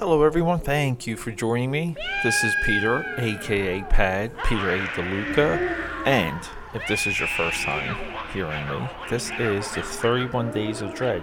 Hello, 0.00 0.22
everyone. 0.22 0.60
Thank 0.60 1.06
you 1.06 1.14
for 1.14 1.30
joining 1.30 1.70
me. 1.70 1.94
This 2.24 2.42
is 2.42 2.54
Peter, 2.64 3.04
aka 3.18 3.82
Pad, 3.82 4.32
Peter 4.46 4.70
A. 4.70 4.78
DeLuca. 4.78 6.06
And 6.06 6.40
if 6.72 6.88
this 6.88 7.06
is 7.06 7.18
your 7.18 7.28
first 7.28 7.60
time 7.64 7.98
hearing 8.32 8.66
me, 8.66 8.88
this 9.10 9.30
is 9.32 9.70
the 9.74 9.82
31 9.82 10.52
Days 10.52 10.80
of 10.80 10.94
Dread, 10.94 11.22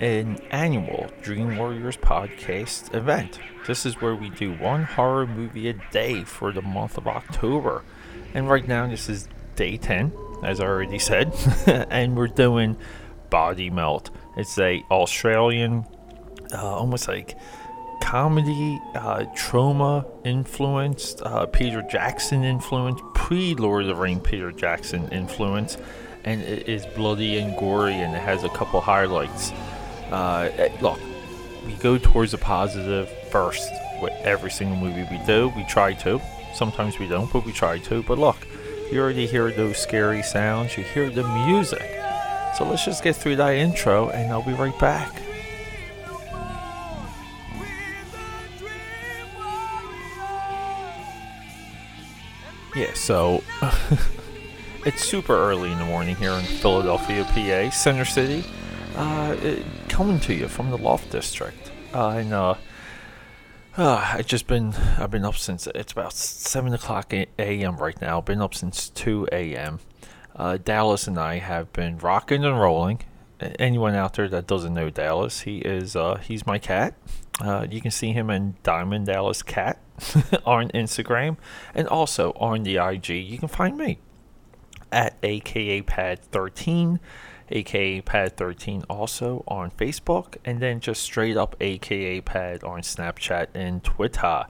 an 0.00 0.36
annual 0.50 1.10
Dream 1.22 1.56
Warriors 1.56 1.96
podcast 1.96 2.94
event. 2.94 3.38
This 3.66 3.86
is 3.86 4.02
where 4.02 4.14
we 4.14 4.28
do 4.28 4.52
one 4.52 4.84
horror 4.84 5.26
movie 5.26 5.70
a 5.70 5.72
day 5.90 6.24
for 6.24 6.52
the 6.52 6.60
month 6.60 6.98
of 6.98 7.08
October. 7.08 7.84
And 8.34 8.50
right 8.50 8.68
now, 8.68 8.86
this 8.86 9.08
is 9.08 9.30
day 9.56 9.78
10, 9.78 10.12
as 10.42 10.60
I 10.60 10.66
already 10.66 10.98
said. 10.98 11.34
and 11.88 12.18
we're 12.18 12.28
doing 12.28 12.76
Body 13.30 13.70
Melt. 13.70 14.10
It's 14.36 14.58
a 14.58 14.84
Australian, 14.90 15.86
uh, 16.52 16.58
almost 16.62 17.08
like 17.08 17.38
comedy, 18.04 18.80
uh, 18.94 19.24
Troma 19.34 20.04
influenced, 20.24 21.22
uh, 21.22 21.46
Peter 21.46 21.80
Jackson 21.80 22.44
influenced, 22.44 23.02
pre 23.14 23.54
Lord 23.54 23.82
of 23.82 23.88
the 23.88 23.96
Ring 23.96 24.20
Peter 24.20 24.52
Jackson 24.52 25.08
influence, 25.08 25.78
and 26.22 26.42
it 26.42 26.68
is 26.68 26.84
bloody 26.84 27.38
and 27.38 27.56
gory, 27.56 27.94
and 27.94 28.14
it 28.14 28.20
has 28.20 28.44
a 28.44 28.50
couple 28.50 28.82
highlights. 28.82 29.52
Uh, 30.12 30.50
eh, 30.58 30.68
look, 30.82 31.00
we 31.66 31.72
go 31.74 31.96
towards 31.96 32.32
the 32.32 32.38
positive 32.38 33.08
first 33.30 33.72
with 34.02 34.12
every 34.22 34.50
single 34.50 34.76
movie 34.76 35.08
we 35.10 35.18
do. 35.24 35.50
We 35.56 35.64
try 35.64 35.94
to. 35.94 36.20
Sometimes 36.54 36.98
we 36.98 37.08
don't, 37.08 37.32
but 37.32 37.46
we 37.46 37.52
try 37.52 37.78
to. 37.78 38.02
But 38.02 38.18
look, 38.18 38.36
you 38.92 39.00
already 39.00 39.26
hear 39.26 39.50
those 39.50 39.78
scary 39.78 40.22
sounds. 40.22 40.76
You 40.76 40.84
hear 40.84 41.08
the 41.08 41.26
music. 41.46 41.90
So 42.58 42.64
let's 42.68 42.84
just 42.84 43.02
get 43.02 43.16
through 43.16 43.36
that 43.36 43.54
intro, 43.54 44.10
and 44.10 44.30
I'll 44.30 44.42
be 44.42 44.52
right 44.52 44.78
back. 44.78 45.22
Yeah, 52.74 52.92
so 52.94 53.44
it's 54.84 55.04
super 55.04 55.36
early 55.36 55.70
in 55.70 55.78
the 55.78 55.84
morning 55.84 56.16
here 56.16 56.32
in 56.32 56.44
Philadelphia, 56.44 57.22
PA, 57.22 57.70
Center 57.70 58.04
City. 58.04 58.44
Uh, 58.96 59.36
it, 59.42 59.64
coming 59.88 60.18
to 60.20 60.34
you 60.34 60.48
from 60.48 60.70
the 60.70 60.78
Loft 60.78 61.08
District. 61.10 61.70
Uh, 61.94 62.08
and 62.08 62.32
uh, 62.32 62.54
uh, 63.76 64.14
I 64.14 64.22
just 64.22 64.48
been 64.48 64.74
I've 64.98 65.12
been 65.12 65.24
up 65.24 65.36
since 65.36 65.68
it's 65.68 65.92
about 65.92 66.14
seven 66.14 66.74
o'clock 66.74 67.12
a.m. 67.12 67.76
right 67.76 68.00
now. 68.00 68.20
Been 68.20 68.40
up 68.42 68.54
since 68.54 68.88
two 68.88 69.28
a.m. 69.30 69.78
Uh, 70.34 70.56
Dallas 70.56 71.06
and 71.06 71.16
I 71.16 71.38
have 71.38 71.72
been 71.72 71.98
rocking 71.98 72.44
and 72.44 72.58
rolling. 72.58 73.02
Anyone 73.40 73.94
out 73.94 74.14
there 74.14 74.28
that 74.28 74.48
doesn't 74.48 74.74
know 74.74 74.90
Dallas, 74.90 75.42
he 75.42 75.58
is 75.58 75.94
uh, 75.94 76.16
he's 76.16 76.44
my 76.44 76.58
cat. 76.58 76.94
Uh, 77.40 77.68
you 77.70 77.80
can 77.80 77.92
see 77.92 78.10
him 78.12 78.30
in 78.30 78.56
Diamond 78.64 79.06
Dallas 79.06 79.44
Cat 79.44 79.78
on 80.44 80.68
Instagram 80.70 81.36
and 81.74 81.88
also 81.88 82.32
on 82.32 82.62
the 82.62 82.76
IG. 82.76 83.10
You 83.10 83.38
can 83.38 83.48
find 83.48 83.76
me 83.76 83.98
at 84.92 85.16
aka 85.22 85.82
Pad 85.82 86.20
13 86.20 87.00
aka 87.50 88.00
Pad 88.00 88.36
13 88.36 88.84
also 88.88 89.44
on 89.46 89.70
Facebook, 89.70 90.36
and 90.44 90.60
then 90.60 90.80
just 90.80 91.02
straight 91.02 91.36
up 91.36 91.56
aka 91.60 92.20
Pad 92.20 92.64
on 92.64 92.80
Snapchat 92.80 93.48
and 93.54 93.82
Twitter. 93.82 94.46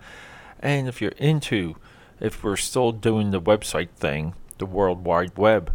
And 0.61 0.89
if 0.89 1.01
you're 1.01 1.13
into, 1.13 1.77
if 2.21 2.43
we're 2.43 2.57
still 2.57 2.93
doing 2.93 3.31
the 3.31 3.41
website 3.41 3.91
thing, 3.91 4.35
the 4.59 4.67
World 4.67 5.05
Wide 5.05 5.37
Web, 5.37 5.73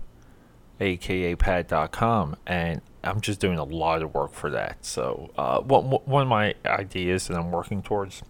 aka 0.79 1.35
Pad.com, 1.35 2.35
and 2.47 2.81
I'm 3.03 3.21
just 3.21 3.39
doing 3.39 3.57
a 3.57 3.63
lot 3.63 4.01
of 4.01 4.13
work 4.13 4.33
for 4.33 4.49
that. 4.49 4.85
So, 4.85 5.31
uh, 5.37 5.61
one, 5.61 5.85
one 5.85 6.23
of 6.23 6.27
my 6.27 6.55
ideas 6.65 7.27
that 7.27 7.37
I'm 7.37 7.51
working 7.51 7.81
towards, 7.81 8.23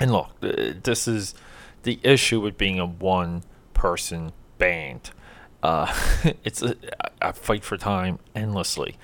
and 0.00 0.10
look, 0.10 0.30
this 0.40 1.06
is 1.06 1.34
the 1.82 1.98
issue 2.02 2.40
with 2.40 2.56
being 2.56 2.78
a 2.78 2.86
one 2.86 3.42
person 3.74 4.32
band. 4.58 5.10
Uh, 5.62 5.92
it's 6.44 6.62
a, 6.62 6.76
I 7.20 7.32
fight 7.32 7.64
for 7.64 7.76
time 7.76 8.18
endlessly, 8.34 8.96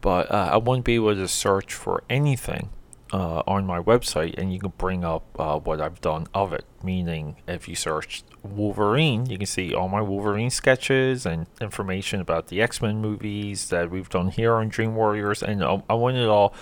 but 0.00 0.30
uh, 0.30 0.50
I 0.52 0.56
wouldn't 0.56 0.84
be 0.84 0.94
able 0.94 1.14
to 1.14 1.28
search 1.28 1.74
for 1.74 2.02
anything 2.08 2.70
uh, 3.12 3.42
on 3.46 3.66
my 3.66 3.80
website, 3.80 4.38
and 4.38 4.52
you 4.52 4.60
can 4.60 4.72
bring 4.76 5.04
up 5.04 5.24
uh, 5.38 5.58
what 5.58 5.80
I've 5.80 6.00
done 6.00 6.26
of 6.34 6.52
it. 6.52 6.64
Meaning, 6.82 7.36
if 7.46 7.68
you 7.68 7.74
search 7.74 8.22
Wolverine, 8.42 9.26
you 9.26 9.38
can 9.38 9.46
see 9.46 9.74
all 9.74 9.88
my 9.88 10.00
Wolverine 10.00 10.50
sketches 10.50 11.26
and 11.26 11.46
information 11.60 12.20
about 12.20 12.48
the 12.48 12.60
X 12.60 12.80
Men 12.80 13.00
movies 13.00 13.70
that 13.70 13.90
we've 13.90 14.08
done 14.08 14.28
here 14.28 14.54
on 14.54 14.68
Dream 14.68 14.94
Warriors, 14.94 15.42
and 15.42 15.64
I, 15.64 15.82
I 15.88 15.94
want 15.94 16.16
it 16.16 16.28
all 16.28 16.54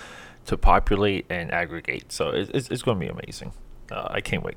to 0.47 0.57
populate 0.57 1.27
and 1.29 1.51
aggregate. 1.53 2.13
So 2.13 2.31
it, 2.31 2.51
it's, 2.55 2.71
it's 2.71 2.83
going 2.83 3.01
to 3.01 3.05
be 3.05 3.11
amazing. 3.11 3.53
Uh, 3.91 4.09
I 4.11 4.21
can't 4.21 4.43
wait. 4.43 4.57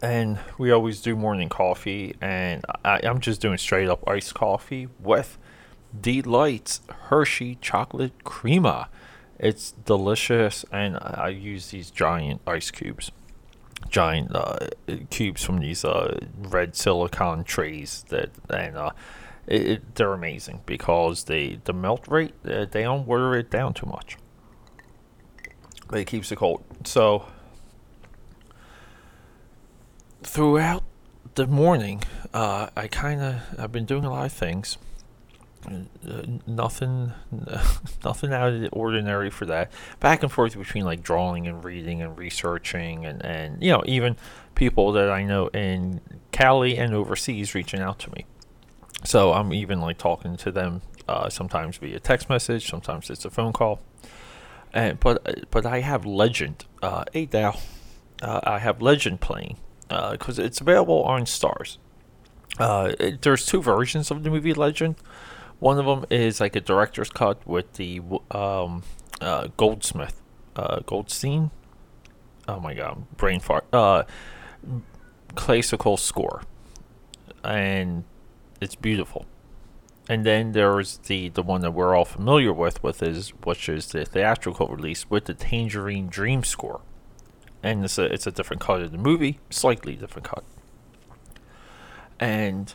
And 0.00 0.38
we 0.58 0.70
always 0.70 1.00
do 1.00 1.16
morning 1.16 1.48
coffee, 1.48 2.14
and 2.20 2.64
I, 2.84 3.00
I'm 3.02 3.20
just 3.20 3.40
doing 3.40 3.58
straight 3.58 3.88
up 3.88 4.06
iced 4.08 4.34
coffee 4.34 4.88
with 5.00 5.38
Delights 5.98 6.82
Hershey 6.88 7.56
Chocolate 7.60 8.22
Crema. 8.22 8.88
It's 9.38 9.72
delicious, 9.72 10.64
and 10.70 10.98
I 11.00 11.28
use 11.28 11.70
these 11.70 11.90
giant 11.90 12.40
ice 12.46 12.70
cubes, 12.70 13.10
giant 13.88 14.34
uh, 14.34 14.68
cubes 15.10 15.42
from 15.42 15.58
these 15.58 15.84
uh, 15.84 16.18
red 16.38 16.76
silicone 16.76 17.42
trays 17.44 18.04
that, 18.08 18.30
and 18.50 18.76
uh, 18.76 18.90
it, 19.46 19.66
it, 19.66 19.94
they're 19.94 20.12
amazing 20.12 20.60
because 20.66 21.24
they 21.24 21.58
the 21.64 21.72
melt 21.72 22.06
rate 22.08 22.34
uh, 22.44 22.66
they 22.70 22.82
don't 22.82 23.06
water 23.06 23.34
it 23.34 23.50
down 23.50 23.74
too 23.74 23.86
much, 23.86 24.16
it 25.92 26.06
keeps 26.06 26.30
it 26.32 26.36
cold. 26.36 26.62
So 26.84 27.26
throughout 30.22 30.84
the 31.34 31.46
morning, 31.46 32.02
uh, 32.34 32.68
I 32.76 32.88
kind 32.88 33.20
of 33.20 33.36
I've 33.58 33.72
been 33.72 33.84
doing 33.84 34.04
a 34.04 34.10
lot 34.10 34.26
of 34.26 34.32
things. 34.32 34.78
Uh, 35.66 36.22
nothing, 36.46 37.12
nothing 38.04 38.32
out 38.32 38.52
of 38.52 38.60
the 38.60 38.68
ordinary 38.68 39.28
for 39.28 39.44
that. 39.46 39.72
Back 40.00 40.22
and 40.22 40.30
forth 40.30 40.56
between 40.56 40.84
like 40.84 41.02
drawing 41.02 41.46
and 41.46 41.64
reading 41.64 42.00
and 42.00 42.16
researching, 42.16 43.04
and 43.04 43.24
and 43.24 43.62
you 43.62 43.72
know 43.72 43.82
even 43.86 44.16
people 44.54 44.92
that 44.92 45.10
I 45.10 45.24
know 45.24 45.48
in 45.48 46.00
Cali 46.32 46.76
and 46.76 46.94
overseas 46.94 47.54
reaching 47.54 47.80
out 47.80 47.98
to 48.00 48.10
me. 48.10 48.24
So 49.04 49.32
I'm 49.32 49.52
even 49.52 49.80
like 49.80 49.98
talking 49.98 50.36
to 50.38 50.50
them 50.50 50.82
uh, 51.08 51.28
sometimes 51.28 51.76
via 51.78 52.00
text 52.00 52.28
message, 52.28 52.68
sometimes 52.68 53.10
it's 53.10 53.24
a 53.24 53.30
phone 53.30 53.52
call. 53.52 53.80
And 54.78 55.00
but 55.00 55.50
but 55.50 55.66
I 55.66 55.80
have 55.80 56.06
Legend, 56.06 56.64
uh, 56.82 57.02
hey 57.12 57.26
Dal, 57.26 57.60
uh, 58.22 58.40
I 58.44 58.60
have 58.60 58.80
Legend 58.80 59.20
playing 59.20 59.56
because 59.88 60.38
uh, 60.38 60.44
it's 60.44 60.60
available 60.60 61.02
on 61.02 61.22
Starz. 61.24 61.78
Uh, 62.60 62.92
it, 63.00 63.22
there's 63.22 63.44
two 63.44 63.60
versions 63.60 64.12
of 64.12 64.22
the 64.22 64.30
movie 64.30 64.54
Legend. 64.54 64.94
One 65.58 65.80
of 65.80 65.86
them 65.86 66.06
is 66.10 66.40
like 66.40 66.54
a 66.54 66.60
director's 66.60 67.10
cut 67.10 67.44
with 67.44 67.72
the 67.72 68.00
um, 68.30 68.84
uh, 69.20 69.48
Goldsmith, 69.56 70.22
uh, 70.54 70.78
Goldstein. 70.86 71.50
Oh 72.46 72.60
my 72.60 72.72
god, 72.72 73.04
brain 73.16 73.40
fart. 73.40 73.66
Uh, 73.72 74.04
classical 75.34 75.96
score, 75.96 76.42
and 77.42 78.04
it's 78.60 78.76
beautiful. 78.76 79.26
And 80.08 80.24
then 80.24 80.52
there's 80.52 80.98
the 80.98 81.28
the 81.28 81.42
one 81.42 81.60
that 81.60 81.72
we're 81.72 81.94
all 81.94 82.04
familiar 82.04 82.52
with, 82.52 82.82
with 82.82 83.02
is 83.02 83.30
which 83.44 83.68
is 83.68 83.88
the 83.88 84.04
theatrical 84.04 84.68
release 84.68 85.10
with 85.10 85.26
the 85.26 85.34
Tangerine 85.34 86.08
Dream 86.08 86.44
score 86.44 86.80
and 87.62 87.84
it's 87.84 87.98
a 87.98 88.04
it's 88.04 88.26
a 88.26 88.30
different 88.30 88.60
cut 88.60 88.82
of 88.82 88.92
the 88.92 88.98
movie, 88.98 89.40
slightly 89.50 89.96
different 89.96 90.28
cut. 90.28 90.44
And 92.20 92.74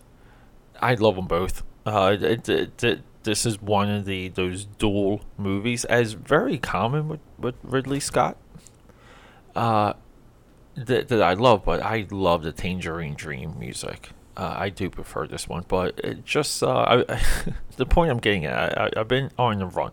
I 0.82 0.94
love 0.96 1.16
them 1.16 1.28
both. 1.28 1.64
Uh, 1.86 2.16
it, 2.20 2.48
it, 2.48 2.84
it, 2.84 3.02
this 3.24 3.46
is 3.46 3.62
one 3.62 3.90
of 3.90 4.06
the 4.06 4.30
those 4.30 4.66
dual 4.66 5.22
movies, 5.38 5.86
as 5.86 6.14
very 6.14 6.58
common 6.58 7.08
with, 7.08 7.20
with 7.38 7.56
Ridley 7.64 8.00
Scott. 8.00 8.38
Uh, 9.56 9.94
that 10.76 11.08
that 11.08 11.22
I 11.22 11.34
love, 11.34 11.66
but 11.66 11.82
I 11.82 12.08
love 12.10 12.44
the 12.44 12.52
Tangerine 12.52 13.16
Dream 13.16 13.58
music. 13.60 14.10
Uh, 14.36 14.56
I 14.58 14.70
do 14.70 14.90
prefer 14.90 15.28
this 15.28 15.48
one, 15.48 15.66
but 15.68 16.00
it 16.04 16.26
just 16.26 16.64
uh, 16.64 17.04
I, 17.08 17.22
the 17.78 17.86
point 17.86 18.12
I'm 18.12 18.18
getting 18.18 18.46
at. 18.46 18.78
I, 18.78 18.90
have 18.96 19.08
been 19.08 19.32
on 19.38 19.60
the 19.60 19.68
run. 19.68 19.92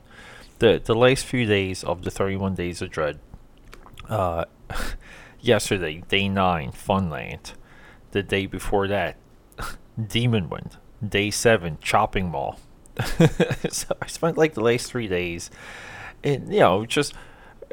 The 0.59 0.81
the 0.83 0.95
last 0.95 1.27
few 1.27 1.47
days 1.47 1.85
of 1.85 2.05
the 2.05 2.11
31 2.11 2.55
Days 2.55 2.81
of 2.81 2.91
Dread. 2.91 3.19
Uh, 4.09 4.47
yesterday, 5.41 6.03
day 6.09 6.29
nine, 6.29 6.73
Funland. 6.73 7.53
The 8.13 8.23
day 8.23 8.47
before 8.47 8.89
that, 8.89 9.17
Demon 10.09 10.49
Wind. 10.49 10.77
Day 11.07 11.31
seven, 11.31 11.79
Chopping 11.81 12.31
Mall. 12.31 12.59
so 13.71 13.95
I 14.03 14.07
spent 14.07 14.37
like 14.37 14.55
the 14.55 14.61
last 14.61 14.91
three 14.91 15.09
days, 15.09 15.51
and 16.25 16.53
you 16.53 16.61
know, 16.61 16.85
just 16.87 17.15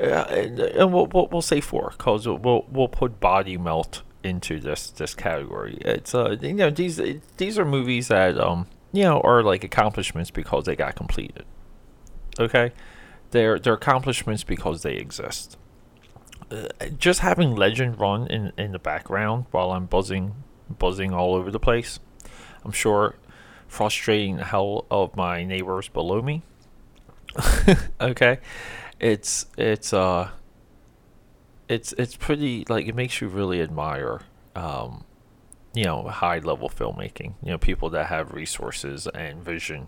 uh, 0.02 0.26
and, 0.30 0.60
and 0.60 0.94
we'll, 0.94 1.08
we'll, 1.08 1.28
we'll 1.28 1.42
say 1.42 1.60
four 1.60 1.94
because 1.98 2.28
we'll 2.28 2.66
we'll 2.70 2.88
put 2.88 3.20
Body 3.20 3.58
Melt 3.58 4.04
into 4.28 4.60
this 4.60 4.90
this 4.92 5.16
category. 5.16 5.78
It's 5.82 6.14
uh 6.14 6.38
you 6.42 6.54
know 6.54 6.70
these 6.70 7.02
these 7.38 7.58
are 7.58 7.66
movies 7.66 8.10
that 8.10 8.40
um 8.40 8.68
you 8.92 9.04
know 9.04 9.20
are 9.22 9.42
like 9.42 9.64
accomplishments 9.64 10.30
because 10.32 10.66
they 10.66 10.76
got 10.76 10.96
completed. 10.96 11.46
Okay, 12.40 12.72
They're 13.32 13.58
they're 13.58 13.74
accomplishments 13.74 14.44
because 14.44 14.84
they 14.84 14.94
exist. 14.94 15.58
Uh, 16.52 16.68
just 16.98 17.22
having 17.22 17.56
legend 17.56 18.00
run 18.00 18.28
in 18.28 18.54
in 18.58 18.72
the 18.74 18.80
background 18.80 19.46
while 19.52 19.72
I'm 19.72 19.86
buzzing 19.86 20.36
buzzing 20.70 21.14
all 21.14 21.34
over 21.36 21.50
the 21.50 21.60
place. 21.60 22.00
I'm 22.64 22.72
sure 22.72 23.16
frustrating 23.68 24.38
the 24.38 24.46
hell 24.46 24.86
of 24.92 25.16
my 25.16 25.44
neighbors 25.44 25.90
below 25.90 26.22
me. 26.22 26.44
okay, 28.02 28.40
it's 29.00 29.48
it's 29.58 29.94
uh 29.94 30.30
it's 31.70 31.94
it's 31.94 32.16
pretty 32.16 32.66
like 32.70 32.88
it 32.88 32.96
makes 32.96 33.22
you 33.22 33.28
really 33.28 33.62
admire 33.62 34.22
um 34.56 35.04
you 35.74 35.84
know 35.84 36.04
high 36.04 36.40
level 36.40 36.70
filmmaking 36.70 37.34
you 37.42 37.52
know 37.52 37.58
people 37.58 37.90
that 37.90 38.08
have 38.08 38.34
resources 38.34 39.08
and 39.08 39.44
vision 39.44 39.88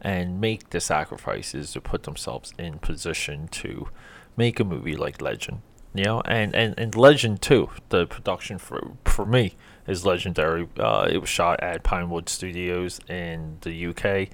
and 0.00 0.40
make 0.40 0.70
the 0.70 0.80
sacrifices 0.80 1.72
to 1.72 1.80
put 1.80 2.04
themselves 2.04 2.54
in 2.58 2.78
position 2.78 3.48
to 3.48 3.88
make 4.36 4.58
a 4.58 4.64
movie 4.64 4.96
like 4.96 5.20
legend 5.20 5.60
you 5.94 6.04
know 6.04 6.20
and 6.22 6.54
and, 6.54 6.74
and 6.78 6.94
legend 6.94 7.42
too 7.42 7.68
the 7.90 8.06
production 8.06 8.58
for 8.58 8.92
for 9.04 9.26
me 9.26 9.54
is 9.86 10.04
legendary. 10.04 10.68
Uh, 10.78 11.08
it 11.10 11.16
was 11.18 11.30
shot 11.30 11.60
at 11.60 11.82
pinewood 11.82 12.28
studios 12.28 13.00
in 13.08 13.56
the 13.62 13.86
uk 13.86 14.28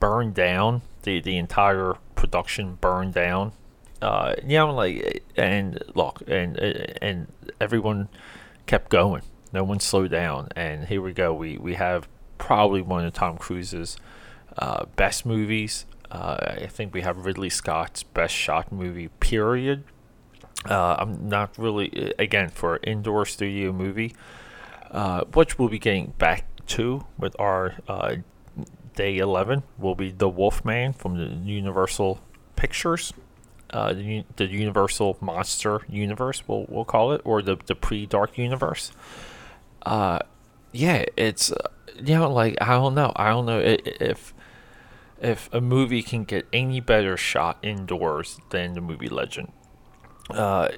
burned 0.00 0.34
down 0.34 0.82
the 1.02 1.20
the 1.20 1.36
entire 1.38 1.94
production 2.14 2.74
burned 2.80 3.14
down 3.14 3.52
uh, 4.02 4.34
you 4.42 4.58
know, 4.58 4.74
like, 4.74 5.24
and 5.36 5.82
look, 5.94 6.22
and 6.26 6.56
and 6.58 7.26
everyone 7.60 8.08
kept 8.66 8.90
going. 8.90 9.22
No 9.52 9.64
one 9.64 9.80
slowed 9.80 10.10
down, 10.10 10.48
and 10.54 10.86
here 10.86 11.00
we 11.00 11.12
go. 11.12 11.32
We 11.32 11.56
we 11.56 11.74
have 11.74 12.08
probably 12.38 12.82
one 12.82 13.04
of 13.04 13.12
Tom 13.14 13.38
Cruise's 13.38 13.96
uh, 14.58 14.86
best 14.96 15.24
movies. 15.24 15.86
Uh, 16.10 16.36
I 16.62 16.66
think 16.66 16.94
we 16.94 17.00
have 17.00 17.24
Ridley 17.24 17.50
Scott's 17.50 18.02
best 18.02 18.34
shot 18.34 18.70
movie. 18.70 19.08
Period. 19.20 19.84
Uh, 20.68 20.96
I'm 20.98 21.28
not 21.28 21.56
really 21.58 22.12
again 22.18 22.48
for 22.48 22.78
indoor 22.82 23.24
studio 23.24 23.72
movie, 23.72 24.14
uh, 24.90 25.24
which 25.32 25.58
we'll 25.58 25.68
be 25.68 25.78
getting 25.78 26.12
back 26.18 26.44
to 26.68 27.06
with 27.18 27.36
our 27.38 27.76
uh, 27.88 28.16
day 28.94 29.18
11 29.18 29.62
will 29.78 29.94
be 29.94 30.10
The 30.10 30.28
Wolfman 30.28 30.92
from 30.92 31.16
the 31.16 31.50
Universal 31.50 32.20
Pictures 32.56 33.12
uh, 33.70 33.92
the, 33.92 34.24
the 34.36 34.46
Universal 34.46 35.18
Monster 35.20 35.80
Universe, 35.88 36.42
we'll, 36.46 36.66
we'll 36.68 36.84
call 36.84 37.12
it, 37.12 37.20
or 37.24 37.42
the, 37.42 37.56
the 37.66 37.74
pre 37.74 38.06
Dark 38.06 38.38
Universe. 38.38 38.92
Uh, 39.84 40.20
yeah, 40.72 41.04
it's, 41.16 41.52
you 41.96 42.14
know, 42.14 42.30
like, 42.30 42.56
I 42.60 42.70
don't 42.74 42.94
know. 42.94 43.12
I 43.16 43.30
don't 43.30 43.46
know 43.46 43.60
if 43.60 44.34
if 45.20 45.48
a 45.52 45.60
movie 45.60 46.02
can 46.02 46.24
get 46.24 46.46
any 46.52 46.80
better 46.80 47.16
shot 47.16 47.58
indoors 47.62 48.38
than 48.50 48.74
the 48.74 48.80
movie 48.80 49.08
Legend. 49.08 49.50
Uh, 50.30 50.68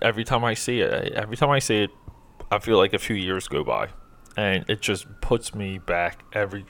every 0.00 0.24
time 0.24 0.44
I 0.44 0.54
see 0.54 0.80
it, 0.80 1.12
every 1.12 1.36
time 1.36 1.50
I 1.50 1.58
see 1.58 1.82
it, 1.82 1.90
I 2.50 2.58
feel 2.58 2.78
like 2.78 2.92
a 2.92 2.98
few 2.98 3.16
years 3.16 3.48
go 3.48 3.64
by, 3.64 3.88
and 4.36 4.64
it 4.68 4.80
just 4.80 5.06
puts 5.20 5.54
me 5.54 5.78
back 5.78 6.24
every, 6.32 6.66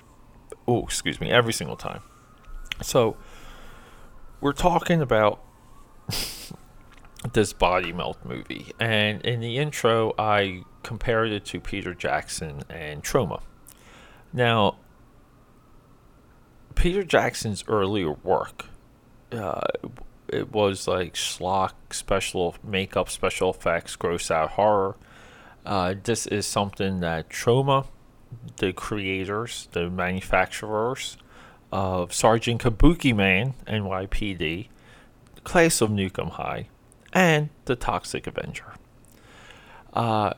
oh, 0.66 0.84
excuse 0.84 1.20
me, 1.20 1.30
every 1.30 1.52
single 1.52 1.76
time. 1.76 2.00
So, 2.80 3.16
we're 4.40 4.52
talking 4.52 5.00
about 5.00 5.43
this 7.32 7.52
body 7.52 7.92
melt 7.92 8.18
movie, 8.24 8.72
and 8.78 9.20
in 9.22 9.40
the 9.40 9.58
intro, 9.58 10.14
I 10.18 10.62
compared 10.82 11.32
it 11.32 11.44
to 11.46 11.60
Peter 11.60 11.94
Jackson 11.94 12.62
and 12.68 13.02
Troma. 13.02 13.42
Now, 14.32 14.76
Peter 16.74 17.02
Jackson's 17.02 17.64
earlier 17.68 18.12
work, 18.12 18.66
uh, 19.32 19.62
it 20.28 20.52
was 20.52 20.88
like 20.88 21.14
schlock, 21.14 21.72
special 21.90 22.56
makeup, 22.62 23.08
special 23.08 23.50
effects, 23.50 23.96
gross 23.96 24.30
out 24.30 24.50
horror. 24.50 24.96
Uh, 25.64 25.94
this 26.02 26.26
is 26.26 26.46
something 26.46 27.00
that 27.00 27.30
Troma, 27.30 27.86
the 28.56 28.72
creators, 28.72 29.68
the 29.72 29.88
manufacturers, 29.88 31.16
of 31.72 32.14
Sergeant 32.14 32.62
Kabuki 32.62 33.14
Man, 33.14 33.54
NYPD, 33.66 34.68
Class 35.44 35.80
of 35.80 35.90
Nuke 35.90 36.18
'Em 36.18 36.30
High, 36.30 36.68
and 37.12 37.50
The 37.66 37.76
Toxic 37.76 38.26
Avenger. 38.26 38.74
Uh, 39.92 40.32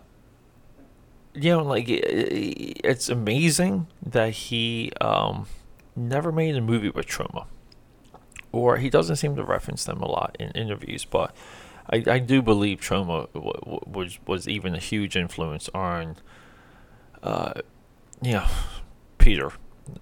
you 1.35 1.51
know, 1.51 1.63
like 1.63 1.87
it's 1.89 3.09
amazing 3.09 3.87
that 4.05 4.33
he 4.33 4.93
um, 5.01 5.47
never 5.95 6.33
made 6.33 6.57
a 6.57 6.61
movie 6.61 6.91
with 6.91 7.07
Troma, 7.07 7.47
or 8.53 8.79
he 8.79 8.91
doesn't 8.91 9.17
seem 9.17 9.37
to 9.37 9.45
reference 9.45 9.85
them 9.85 10.01
a 10.01 10.09
lot 10.09 10.37
in 10.39 10.51
interviews. 10.53 11.05
But 11.05 11.35
I, 11.91 12.03
I 12.07 12.19
do 12.19 12.43
believe 12.43 12.81
Troma 12.81 13.33
w- 13.33 13.53
w- 13.61 13.81
was 13.87 14.19
was 14.27 14.49
even 14.49 14.75
a 14.75 14.79
huge 14.79 15.17
influence 15.17 15.69
on, 15.75 16.17
uh, 17.23 17.61
you 18.23 18.33
know, 18.33 18.47
Peter 19.19 19.53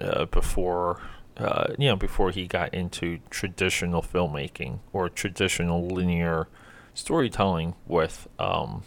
uh, 0.00 0.26
before 0.26 1.00
uh, 1.36 1.74
you 1.78 1.88
know, 1.88 1.96
before 1.96 2.30
he 2.30 2.46
got 2.46 2.72
into 2.72 3.18
traditional 3.30 4.02
filmmaking 4.02 4.78
or 4.92 5.08
traditional 5.08 5.86
linear 5.86 6.48
storytelling 6.94 7.74
with 7.86 8.28
um, 8.38 8.84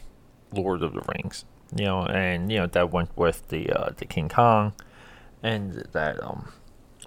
Lord 0.53 0.81
of 0.81 0.93
the 0.93 1.01
Rings. 1.13 1.45
You 1.75 1.85
know, 1.85 2.05
and 2.05 2.49
you 2.49 2.59
know 2.59 2.67
that 2.67 2.91
went 2.91 3.15
with 3.17 3.49
the 3.49 3.69
uh, 3.69 3.89
the 3.97 4.05
King 4.05 4.29
Kong, 4.29 4.71
and 5.43 5.85
that 5.91 6.23
um, 6.23 6.53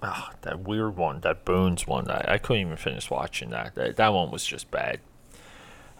oh, 0.03 0.29
that 0.41 0.59
weird 0.59 0.97
one, 0.97 1.21
that 1.21 1.43
Bones 1.43 1.87
one. 1.87 2.11
I, 2.11 2.33
I 2.33 2.37
couldn't 2.37 2.61
even 2.61 2.77
finish 2.77 3.09
watching 3.09 3.49
that. 3.49 3.73
That 3.73 3.95
that 3.95 4.13
one 4.13 4.29
was 4.29 4.45
just 4.45 4.69
bad. 4.69 4.99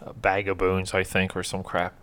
A 0.00 0.12
bag 0.12 0.48
of 0.48 0.58
bones, 0.58 0.94
I 0.94 1.02
think, 1.02 1.36
or 1.36 1.42
some 1.42 1.64
crap. 1.64 1.94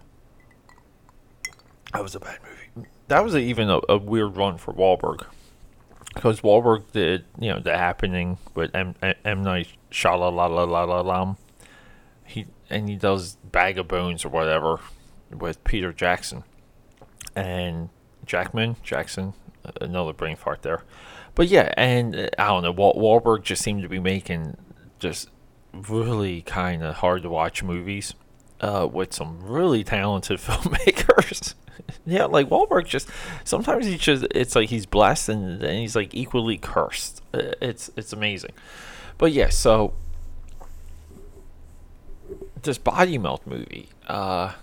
That 1.93 2.03
was 2.03 2.15
a 2.15 2.19
bad 2.19 2.39
movie. 2.43 2.89
That 3.07 3.23
was 3.23 3.35
a, 3.35 3.39
even 3.39 3.69
a, 3.69 3.79
a 3.87 3.97
weird 3.97 4.35
run 4.35 4.57
for 4.57 4.73
Wahlberg 4.73 5.25
because 6.13 6.41
Wahlberg 6.41 6.91
did 6.91 7.25
you 7.39 7.49
know 7.51 7.59
the 7.59 7.77
happening 7.77 8.37
with 8.55 8.73
M 8.75 8.95
M 9.25 9.43
Night 9.43 9.67
Shyamalan. 9.91 11.37
He 12.25 12.45
and 12.69 12.89
he 12.89 12.95
does 12.95 13.35
Bag 13.43 13.77
of 13.77 13.87
Bones 13.87 14.25
or 14.25 14.29
whatever 14.29 14.79
with 15.31 15.63
Peter 15.63 15.91
Jackson 15.93 16.43
and 17.35 17.89
Jackman 18.25 18.75
Jackson. 18.83 19.33
Another 19.81 20.13
brain 20.13 20.35
fart 20.35 20.61
there, 20.63 20.83
but 21.35 21.47
yeah, 21.47 21.73
and 21.77 22.15
uh, 22.15 22.27
I 22.39 22.47
don't 22.47 22.63
know. 22.63 22.71
Wal- 22.71 22.95
Wahlberg 22.95 23.43
just 23.43 23.61
seemed 23.61 23.83
to 23.83 23.89
be 23.89 23.99
making 23.99 24.57
just 24.99 25.29
really 25.73 26.41
kind 26.41 26.81
of 26.83 26.95
hard 26.95 27.21
to 27.23 27.29
watch 27.29 27.61
movies 27.61 28.13
uh, 28.61 28.87
with 28.91 29.13
some 29.13 29.41
really 29.43 29.83
talented 29.83 30.39
filmmakers. 30.39 31.53
yeah, 32.05 32.25
like 32.25 32.49
Wahlberg 32.49 32.85
just 32.85 33.09
sometimes 33.43 33.85
he 33.85 33.97
just 33.97 34.25
it's 34.31 34.55
like 34.55 34.69
he's 34.69 34.85
blessed 34.85 35.29
and 35.29 35.61
then 35.61 35.79
he's 35.79 35.95
like 35.95 36.13
equally 36.13 36.57
cursed. 36.57 37.21
It's 37.33 37.91
it's 37.95 38.13
amazing. 38.13 38.51
But 39.17 39.31
yeah, 39.31 39.49
so 39.49 39.93
this 42.61 42.77
body 42.77 43.17
melt 43.17 43.45
movie, 43.45 43.89
uh, 44.07 44.53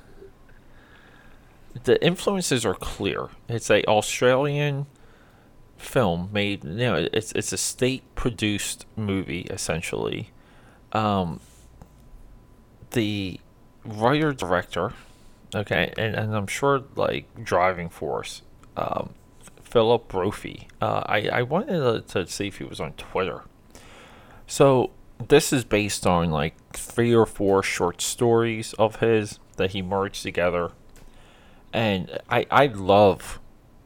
the 1.85 2.04
influences 2.04 2.64
are 2.64 2.75
clear. 2.75 3.28
It's 3.49 3.70
a 3.70 3.85
Australian 3.85 4.87
film 5.76 6.30
made. 6.32 6.64
You 6.64 6.75
know, 6.75 7.08
it's 7.12 7.32
it's 7.32 7.52
a 7.52 7.58
state 7.58 8.02
produced 8.14 8.87
movie 8.96 9.46
essentially. 9.50 10.30
Um, 10.92 11.40
the 12.92 13.40
writer 13.85 14.32
director 14.32 14.94
Okay, 15.57 15.91
and, 15.97 16.15
and 16.15 16.37
I'm 16.37 16.47
sure 16.47 16.83
like 16.97 17.43
driving 17.43 17.89
force, 17.89 18.43
um, 18.77 19.15
Philip 19.63 20.07
Brophy. 20.07 20.69
Uh, 20.83 21.03
I 21.07 21.29
I 21.29 21.43
wanted 21.43 22.09
to, 22.09 22.25
to 22.25 22.31
see 22.31 22.49
if 22.49 22.59
he 22.59 22.65
was 22.65 22.79
on 22.79 22.93
Twitter. 22.93 23.43
So 24.47 24.91
this 25.29 25.55
is 25.55 25.65
based 25.65 26.07
on 26.07 26.31
like 26.31 26.55
three 26.73 27.15
or 27.15 27.25
four 27.25 27.63
short 27.63 28.03
stories 28.03 28.75
of 28.75 28.97
his 28.97 29.39
that 29.57 29.71
he 29.71 29.81
merged 29.81 30.23
together, 30.23 30.73
and 31.73 32.19
I 32.29 32.47
I 32.51 32.67
love 32.67 33.41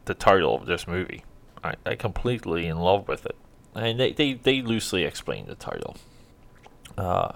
the 0.07 0.15
title 0.15 0.57
of 0.57 0.67
this 0.67 0.89
movie. 0.89 1.23
I 1.63 1.75
I 1.87 1.95
completely 1.95 2.67
in 2.67 2.79
love 2.79 3.07
with 3.07 3.25
it, 3.27 3.37
and 3.77 4.01
they 4.01 4.13
they, 4.13 4.33
they 4.33 4.61
loosely 4.61 5.05
explain 5.05 5.47
the 5.47 5.55
title. 5.55 5.97
Uh, 6.99 7.35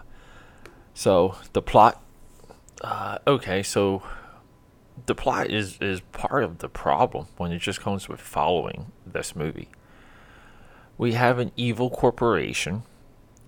so 0.93 1.37
the 1.53 1.63
plot 1.63 2.03
uh, 2.83 3.19
okay, 3.27 3.63
so 3.63 4.03
the 5.07 5.15
plot 5.15 5.51
is 5.51 5.79
is 5.81 6.01
part 6.13 6.45
of 6.45 6.59
the 6.59 6.69
problem 6.69 7.27
when 7.37 7.53
it 7.53 7.59
just 7.59 7.81
comes 7.81 8.09
with 8.09 8.21
following 8.21 8.93
this 9.07 9.35
movie. 9.35 9.69
We 10.97 11.13
have 11.13 11.39
an 11.39 11.51
evil 11.57 11.91
corporation, 11.91 12.85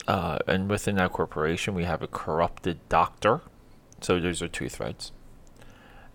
uh, 0.09 0.39
and 0.47 0.69
within 0.69 0.97
that 0.97 1.13
corporation, 1.13 1.75
we 1.75 1.85
have 1.85 2.03
a 2.03 2.09
corrupted 2.09 2.81
doctor. 2.89 3.43
So 4.01 4.19
those 4.21 4.43
are 4.43 4.49
two 4.49 4.69
threads, 4.69 5.13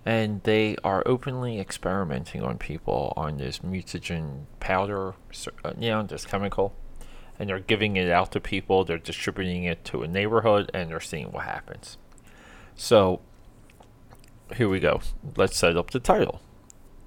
and 0.05 0.43
they 0.43 0.75
are 0.83 1.01
openly 1.05 1.59
experimenting 1.59 2.43
on 2.43 2.57
people 2.57 3.13
on 3.15 3.37
this 3.37 3.59
mutagen 3.59 4.45
powder, 4.59 5.15
uh, 5.63 5.73
you 5.79 5.89
know, 5.89 6.03
this 6.03 6.25
chemical, 6.25 6.75
and 7.39 7.49
they're 7.49 7.59
giving 7.59 7.95
it 7.95 8.09
out 8.09 8.31
to 8.33 8.39
people. 8.39 8.83
They're 8.83 8.97
distributing 8.97 9.63
it 9.63 9.83
to 9.85 10.03
a 10.03 10.07
neighborhood, 10.07 10.69
and 10.73 10.91
they're 10.91 10.99
seeing 10.99 11.31
what 11.31 11.45
happens. 11.45 11.97
So 12.75 13.21
here 14.55 14.69
we 14.69 14.79
go. 14.79 15.01
Let's 15.35 15.57
set 15.57 15.77
up 15.77 15.91
the 15.91 15.99
title. 15.99 16.41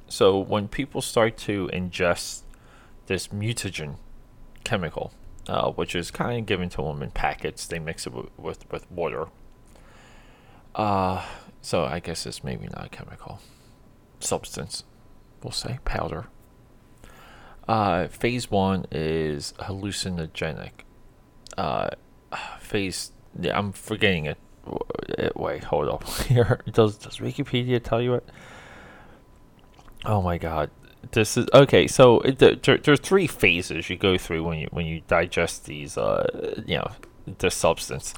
So 0.09 0.39
when 0.39 0.69
people 0.69 1.03
start 1.03 1.37
to 1.39 1.69
ingest 1.73 2.43
this 3.07 3.29
mutagen 3.29 3.97
chemical, 4.65 5.13
uh, 5.49 5.71
which 5.73 5.95
is 5.95 6.11
kind 6.11 6.39
of 6.39 6.47
given 6.47 6.69
to 6.71 6.83
them 6.83 7.03
in 7.03 7.11
packets, 7.11 7.67
they 7.67 7.79
mix 7.79 8.07
it 8.07 8.13
with 8.13 8.31
with, 8.39 8.71
with 8.71 8.91
water. 8.91 9.29
Uh, 10.75 11.25
so 11.61 11.85
I 11.85 12.01
guess 12.01 12.27
it's 12.27 12.45
maybe 12.45 12.67
not 12.67 12.87
a 12.87 12.89
chemical 12.89 13.41
substance. 14.21 14.85
We'll 15.43 15.53
say 15.53 15.79
powder. 15.85 16.27
Uh, 17.69 18.09
phase 18.09 18.51
one 18.51 18.87
is 18.91 19.55
hallucinogenic. 19.61 20.73
Uh, 21.57 21.91
phase, 22.59 23.13
yeah, 23.39 23.57
I'm 23.57 23.73
forgetting 23.73 24.27
it. 24.27 24.39
Wait, 25.37 25.65
hold 25.65 25.89
up. 25.89 26.09
Here, 26.27 26.61
does 26.71 26.97
does 26.99 27.19
Wikipedia 27.19 27.83
tell 27.83 28.01
you 28.01 28.15
it? 28.15 28.29
Oh 30.05 30.21
my 30.21 30.39
God, 30.39 30.71
this 31.13 31.37
is 31.37 31.47
okay. 31.55 31.87
So 31.87 32.21
it, 32.21 32.39
there, 32.39 32.77
there's 32.77 33.01
three 33.01 33.27
phases 33.27 33.89
you 33.89 33.97
go 33.97 34.19
through 34.19 34.45
when 34.45 34.59
you 34.59 34.69
when 34.71 34.87
you 34.87 35.03
digest 35.09 35.67
these, 35.67 35.97
uh, 35.97 36.63
you 36.67 36.77
know, 36.77 36.91
the 37.39 37.51
substance. 37.51 38.15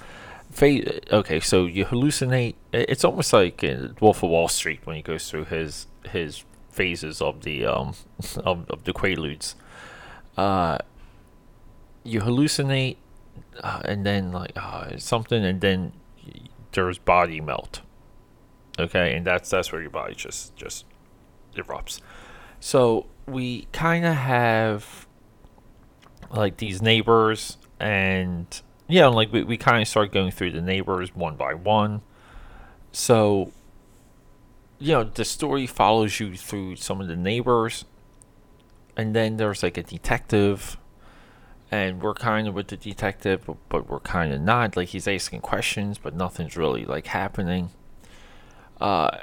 Phase, 0.50 1.00
okay, 1.12 1.40
so 1.40 1.66
you 1.66 1.84
hallucinate. 1.84 2.54
It's 2.72 3.04
almost 3.04 3.32
like 3.32 3.64
Wolf 4.00 4.22
of 4.22 4.30
Wall 4.30 4.48
Street 4.48 4.80
when 4.84 4.96
he 4.96 5.02
goes 5.02 5.30
through 5.30 5.44
his 5.46 5.86
his 6.10 6.44
phases 6.70 7.20
of 7.20 7.42
the 7.42 7.66
um 7.66 7.94
of, 8.44 8.68
of 8.70 8.84
the 8.84 8.92
quaaludes. 8.92 9.54
Uh, 10.36 10.78
you 12.04 12.20
hallucinate, 12.20 12.96
uh, 13.60 13.82
and 13.84 14.06
then 14.06 14.32
like 14.32 14.52
uh, 14.56 14.96
something, 14.98 15.44
and 15.44 15.60
then 15.60 15.92
there's 16.76 16.98
body 16.98 17.40
melt. 17.40 17.80
Okay, 18.78 19.16
and 19.16 19.26
that's 19.26 19.50
that's 19.50 19.72
where 19.72 19.80
your 19.80 19.90
body 19.90 20.14
just 20.14 20.54
just 20.54 20.84
erupts. 21.56 22.00
So 22.60 23.06
we 23.26 23.66
kind 23.72 24.04
of 24.04 24.14
have 24.14 25.06
like 26.30 26.58
these 26.58 26.80
neighbors, 26.80 27.56
and 27.80 28.46
yeah, 28.86 29.06
like 29.06 29.32
we, 29.32 29.42
we 29.42 29.56
kind 29.56 29.82
of 29.82 29.88
start 29.88 30.12
going 30.12 30.30
through 30.30 30.52
the 30.52 30.60
neighbors 30.60 31.14
one 31.14 31.36
by 31.36 31.54
one. 31.54 32.02
So 32.92 33.52
you 34.78 34.92
know, 34.92 35.04
the 35.04 35.24
story 35.24 35.66
follows 35.66 36.20
you 36.20 36.36
through 36.36 36.76
some 36.76 37.00
of 37.00 37.08
the 37.08 37.16
neighbors, 37.16 37.86
and 38.96 39.14
then 39.16 39.38
there's 39.38 39.62
like 39.62 39.78
a 39.78 39.82
detective, 39.82 40.76
and 41.70 42.00
we're 42.00 42.14
kind 42.14 42.46
of 42.46 42.54
with 42.54 42.68
the 42.68 42.76
detective, 42.76 43.48
but, 43.68 43.88
we're 43.88 44.00
kind 44.00 44.32
of 44.32 44.40
not. 44.40 44.76
Like 44.76 44.88
he's 44.88 45.08
asking 45.08 45.40
questions, 45.40 45.98
but 45.98 46.14
nothing's 46.14 46.56
really 46.56 46.84
like 46.84 47.08
happening. 47.08 47.70
Uh, 48.80 49.18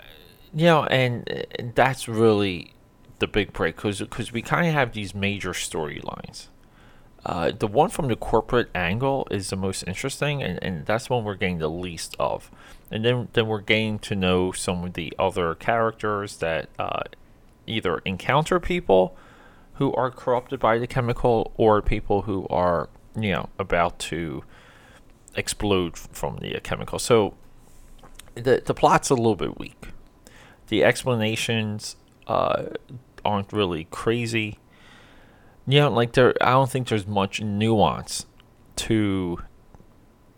you 0.53 0.65
know, 0.65 0.83
and, 0.85 1.27
and 1.57 1.73
that's 1.75 2.07
really 2.07 2.73
the 3.19 3.27
big 3.27 3.53
break 3.53 3.77
because 3.77 4.00
because 4.00 4.31
we 4.31 4.41
kind 4.41 4.67
of 4.67 4.73
have 4.73 4.93
these 4.93 5.15
major 5.15 5.51
storylines. 5.51 6.47
Uh, 7.25 7.51
the 7.57 7.67
one 7.67 7.89
from 7.89 8.09
the 8.09 8.17
corporate 8.17 8.69
angle 8.75 9.25
is 9.31 9.50
the 9.50 9.55
most 9.55 9.83
interesting, 9.83 10.43
and, 10.43 10.62
and 10.62 10.85
that's 10.85 11.09
one 11.09 11.23
we're 11.23 11.35
getting 11.35 11.59
the 11.59 11.69
least 11.69 12.17
of. 12.19 12.51
And 12.91 13.05
then, 13.05 13.29
then 13.31 13.47
we're 13.47 13.62
getting 13.62 13.97
to 14.00 14.15
know 14.15 14.51
some 14.51 14.83
of 14.83 14.93
the 14.93 15.13
other 15.17 15.55
characters 15.55 16.38
that 16.38 16.67
uh, 16.77 17.03
either 17.65 18.00
encounter 18.00 18.59
people 18.59 19.15
who 19.75 19.94
are 19.94 20.12
corrupted 20.12 20.60
by 20.60 20.77
the 20.77 20.88
chemical 20.88 21.51
or 21.58 21.82
people 21.82 22.24
who 22.24 22.48
are, 22.50 22.89
you 23.20 23.32
know, 23.32 23.50
about 23.58 24.00
to 24.00 24.44
explode 25.36 25.98
from 25.98 26.38
the 26.38 26.60
chemical. 26.62 27.00
So 27.00 27.34
the, 28.36 28.62
the 28.65 28.74
plot's 28.74 29.10
a 29.10 29.15
little 29.15 29.36
bit 29.36 29.58
weak. 29.60 29.88
The 30.68 30.84
explanations 30.84 31.96
uh, 32.27 32.65
aren't 33.25 33.51
really 33.53 33.88
crazy 33.92 34.60
You 35.65 35.80
know, 35.82 35.89
like 35.92 36.13
there, 36.13 36.34
I 36.42 36.51
don't 36.51 36.70
think 36.70 36.88
there's 36.89 37.08
much 37.08 37.42
nuance 37.42 38.25
to 38.77 39.39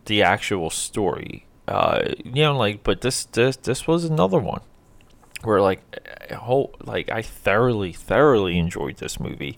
the 0.05 0.21
actual 0.21 0.69
story. 0.69 1.47
Uh, 1.67 2.13
you 2.23 2.43
know, 2.43 2.55
like, 2.55 2.83
but 2.83 3.01
this, 3.01 3.25
this, 3.25 3.57
this 3.57 3.87
was 3.87 4.05
another 4.05 4.37
one 4.39 4.61
where, 5.43 5.61
like, 5.61 5.81
whole, 6.31 6.75
like, 6.83 7.09
I 7.09 7.21
thoroughly, 7.21 7.93
thoroughly 7.93 8.57
enjoyed 8.57 8.97
this 8.97 9.19
movie 9.19 9.57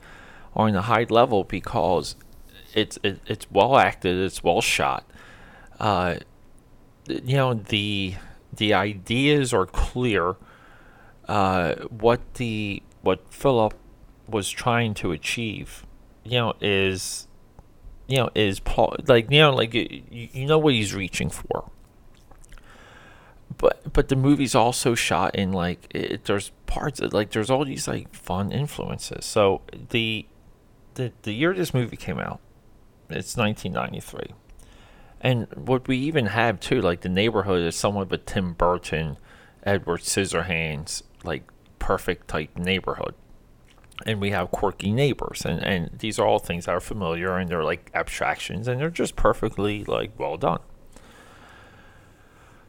on 0.56 0.76
a 0.76 0.82
high 0.82 1.06
level 1.10 1.44
because 1.44 2.16
it's, 2.74 2.98
it, 3.04 3.20
it's 3.28 3.50
well 3.52 3.78
acted, 3.78 4.18
it's 4.18 4.44
well 4.44 4.62
shot. 4.62 5.10
Uh, 5.80 6.16
you 7.08 7.38
know, 7.38 7.54
the, 7.54 8.16
the 8.56 8.74
ideas 8.74 9.54
are 9.54 9.66
clear. 9.66 10.36
Uh, 11.28 11.76
what 11.90 12.36
the, 12.36 12.82
what 13.02 13.22
Philip 13.32 13.74
was 14.28 14.50
trying 14.50 14.94
to 14.96 15.12
achieve, 15.12 15.86
you 16.24 16.38
know, 16.38 16.54
is 16.60 17.28
you 18.08 18.18
know 18.18 18.30
is 18.34 18.62
like 19.08 19.30
you 19.30 19.40
know 19.40 19.54
like 19.54 19.74
you, 19.74 20.04
you 20.10 20.46
know 20.46 20.58
what 20.58 20.74
he's 20.74 20.96
reaching 20.96 21.30
for. 21.30 21.70
But 23.58 23.94
but 23.94 24.10
the 24.10 24.16
movie's 24.16 24.56
also 24.56 24.94
shot 24.96 25.36
in 25.36 25.52
like 25.52 25.88
it, 25.94 26.26
there's 26.26 26.52
parts 26.66 27.00
of, 27.00 27.14
like 27.14 27.32
there's 27.32 27.50
all 27.50 27.66
these 27.66 27.88
like 27.88 28.14
fun 28.14 28.52
influences. 28.52 29.26
So 29.26 29.62
the 29.90 30.28
the 30.96 31.12
the 31.24 31.34
year 31.34 31.54
this 31.54 31.74
movie 31.74 31.98
came 31.98 32.20
out, 32.20 32.40
it's 33.10 33.36
1993. 33.36 34.36
And 35.20 35.48
what 35.56 35.88
we 35.88 35.98
even 35.98 36.28
have 36.28 36.60
too, 36.60 36.82
like 36.82 37.02
the 37.02 37.10
neighborhood 37.10 37.62
is 37.62 37.76
somewhat 37.76 38.04
of 38.04 38.12
a 38.12 38.18
Tim 38.20 38.54
Burton, 38.54 39.18
Edward 39.64 40.02
Scissorhands, 40.02 41.02
like 41.24 41.50
perfect 41.80 42.28
type 42.28 42.56
neighborhood 42.56 43.16
and 44.06 44.22
we 44.22 44.32
have 44.32 44.52
quirky 44.52 44.92
neighbors 44.92 45.44
and, 45.46 45.64
and 45.64 46.00
these 46.00 46.20
are 46.20 46.28
all 46.28 46.40
things 46.40 46.66
that 46.66 46.72
are 46.72 46.80
familiar 46.80 47.38
and 47.38 47.50
they're 47.50 47.64
like 47.64 47.90
abstractions 47.94 48.68
and 48.68 48.80
they're 48.80 48.90
just 48.90 49.16
perfectly 49.16 49.84
like 49.86 50.12
well 50.20 50.38
done 50.38 50.60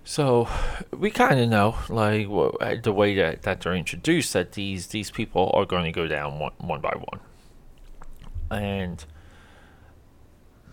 so 0.08 0.48
we 0.96 1.10
kind 1.10 1.38
of 1.38 1.50
know 1.50 1.76
like 1.90 2.82
the 2.82 2.92
way 2.94 3.14
that, 3.14 3.42
that 3.42 3.60
they're 3.60 3.74
introduced 3.74 4.32
that 4.32 4.52
these 4.52 4.86
these 4.86 5.10
people 5.10 5.50
are 5.52 5.66
going 5.66 5.84
to 5.84 5.92
go 5.92 6.06
down 6.06 6.38
one, 6.38 6.52
one 6.56 6.80
by 6.80 6.96
one 6.96 7.20
and 8.50 9.04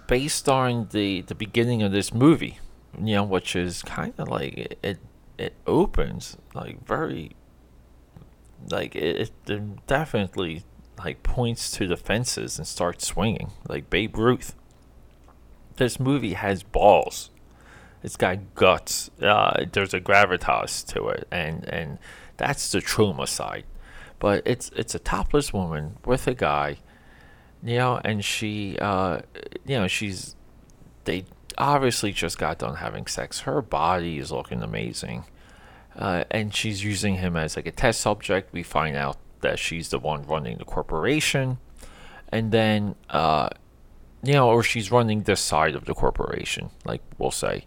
based 0.07 0.47
on 0.47 0.87
the 0.93 1.19
the 1.23 1.35
beginning 1.35 1.83
of 1.83 1.91
this 1.91 2.13
movie 2.13 2.59
you 2.97 3.13
know 3.13 3.23
which 3.23 3.57
is 3.57 3.83
kind 3.83 4.13
of 4.17 4.29
like 4.29 4.77
it 4.81 4.99
it 5.37 5.53
opens 5.67 6.37
like 6.53 6.87
very 6.87 7.35
like 8.71 8.95
it, 8.95 9.31
it 9.49 9.85
definitely 9.85 10.63
like 10.97 11.23
points 11.23 11.71
to 11.71 11.87
the 11.87 11.97
fences 11.97 12.57
and 12.57 12.65
starts 12.65 13.05
swinging 13.05 13.51
like 13.67 13.89
Babe 13.89 14.17
Ruth. 14.17 14.55
This 15.75 15.99
movie 15.99 16.33
has 16.33 16.63
balls. 16.63 17.31
It's 18.05 18.15
got 18.15 18.53
guts. 18.53 19.09
Uh, 19.21 19.65
there's 19.71 19.93
a 19.93 19.99
gravitas 19.99 20.85
to 20.93 21.07
it, 21.09 21.27
and 21.31 21.65
and 21.65 21.97
that's 22.37 22.71
the 22.71 22.79
Troma 22.79 23.27
side. 23.27 23.65
But 24.19 24.43
it's 24.45 24.69
it's 24.75 24.93
a 24.93 24.99
topless 24.99 25.51
woman 25.51 25.97
with 26.05 26.27
a 26.27 26.35
guy, 26.35 26.77
you 27.63 27.77
know, 27.77 27.99
and 28.05 28.23
she, 28.23 28.77
uh, 28.79 29.19
you 29.65 29.77
know, 29.77 29.87
she's 29.87 30.35
they 31.05 31.25
obviously 31.57 32.11
just 32.11 32.37
got 32.37 32.59
done 32.59 32.75
having 32.75 33.07
sex. 33.07 33.41
Her 33.41 33.61
body 33.61 34.19
is 34.19 34.31
looking 34.31 34.61
amazing 34.61 35.25
uh, 35.97 36.25
and 36.29 36.53
she's 36.53 36.83
using 36.83 37.15
him 37.15 37.35
as 37.35 37.55
like 37.55 37.67
a 37.67 37.71
test 37.71 38.01
subject. 38.01 38.53
We 38.53 38.63
find 38.63 38.95
out 38.95 39.17
that 39.41 39.59
she's 39.59 39.89
the 39.89 39.99
one 39.99 40.23
running 40.23 40.57
the 40.57 40.65
corporation, 40.65 41.57
and 42.29 42.51
then 42.51 42.95
uh, 43.09 43.49
you 44.23 44.33
know, 44.33 44.49
or 44.49 44.63
she's 44.63 44.91
running 44.91 45.23
this 45.23 45.41
side 45.41 45.75
of 45.75 45.85
the 45.85 45.93
corporation, 45.93 46.69
like 46.83 47.01
we'll 47.17 47.31
say. 47.31 47.63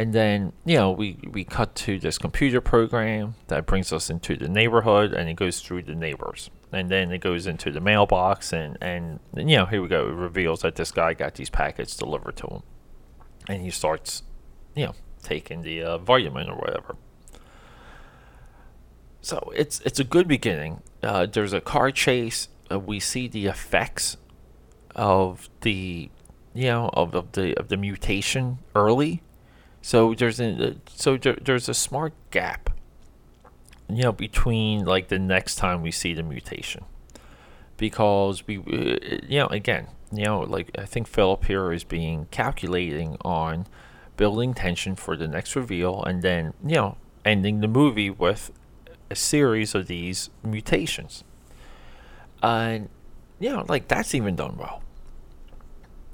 And 0.00 0.14
then 0.14 0.54
you 0.64 0.76
know 0.76 0.92
we 0.92 1.18
we 1.30 1.44
cut 1.44 1.74
to 1.74 1.98
this 1.98 2.16
computer 2.16 2.62
program 2.62 3.34
that 3.48 3.66
brings 3.66 3.92
us 3.92 4.08
into 4.08 4.34
the 4.34 4.48
neighborhood, 4.48 5.12
and 5.12 5.28
it 5.28 5.34
goes 5.34 5.60
through 5.60 5.82
the 5.82 5.94
neighbors, 5.94 6.48
and 6.72 6.88
then 6.88 7.12
it 7.12 7.18
goes 7.18 7.46
into 7.46 7.70
the 7.70 7.82
mailbox, 7.82 8.50
and 8.54 8.78
and, 8.80 9.20
you 9.36 9.58
know 9.58 9.66
here 9.66 9.82
we 9.82 9.88
go. 9.88 10.08
It 10.08 10.14
reveals 10.14 10.62
that 10.62 10.76
this 10.76 10.90
guy 10.90 11.12
got 11.12 11.34
these 11.34 11.50
packets 11.50 11.94
delivered 11.94 12.36
to 12.38 12.46
him, 12.46 12.62
and 13.46 13.60
he 13.60 13.68
starts, 13.68 14.22
you 14.74 14.86
know, 14.86 14.94
taking 15.22 15.60
the 15.60 15.82
uh, 15.82 15.98
vitamin 15.98 16.48
or 16.48 16.56
whatever. 16.56 16.96
So 19.20 19.52
it's 19.54 19.80
it's 19.80 20.00
a 20.00 20.04
good 20.04 20.26
beginning. 20.26 20.80
Uh, 21.02 21.26
there's 21.26 21.52
a 21.52 21.60
car 21.60 21.90
chase. 21.90 22.48
Uh, 22.72 22.78
we 22.78 23.00
see 23.00 23.28
the 23.28 23.48
effects 23.48 24.16
of 24.96 25.50
the 25.60 26.08
you 26.54 26.68
know 26.68 26.88
of, 26.94 27.14
of 27.14 27.32
the 27.32 27.54
of 27.58 27.68
the 27.68 27.76
mutation 27.76 28.60
early. 28.74 29.22
So 29.82 30.14
there's 30.14 30.40
a 30.40 30.76
so 30.86 31.16
there, 31.16 31.38
there's 31.40 31.68
a 31.68 31.74
smart 31.74 32.12
gap. 32.30 32.70
You 33.88 34.04
know 34.04 34.12
between 34.12 34.84
like 34.84 35.08
the 35.08 35.18
next 35.18 35.56
time 35.56 35.82
we 35.82 35.90
see 35.90 36.14
the 36.14 36.22
mutation, 36.22 36.84
because 37.76 38.46
we, 38.46 38.58
uh, 38.58 39.18
you 39.26 39.40
know, 39.40 39.48
again, 39.48 39.88
you 40.12 40.24
know, 40.24 40.40
like 40.40 40.70
I 40.78 40.84
think 40.84 41.08
Philip 41.08 41.44
here 41.46 41.72
is 41.72 41.82
being 41.82 42.26
calculating 42.30 43.16
on 43.22 43.66
building 44.16 44.54
tension 44.54 44.94
for 44.94 45.16
the 45.16 45.26
next 45.26 45.56
reveal, 45.56 46.04
and 46.04 46.22
then 46.22 46.54
you 46.64 46.76
know, 46.76 46.96
ending 47.24 47.60
the 47.60 47.68
movie 47.68 48.10
with 48.10 48.52
a 49.10 49.16
series 49.16 49.74
of 49.74 49.88
these 49.88 50.30
mutations. 50.44 51.24
And 52.42 52.88
you 53.40 53.50
know, 53.50 53.64
like 53.68 53.88
that's 53.88 54.14
even 54.14 54.36
done 54.36 54.56
well. 54.56 54.82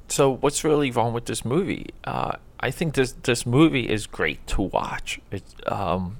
So 0.09 0.31
what's 0.37 0.65
really 0.65 0.91
wrong 0.91 1.13
with 1.13 1.27
this 1.27 1.45
movie? 1.45 1.91
Uh, 2.05 2.37
I 2.61 2.71
think 2.71 2.95
this 2.95 3.13
this 3.13 3.45
movie 3.45 3.89
is 3.89 4.07
great 4.07 4.47
to 4.49 4.63
watch. 4.63 5.21
It's 5.31 5.55
um, 5.67 6.19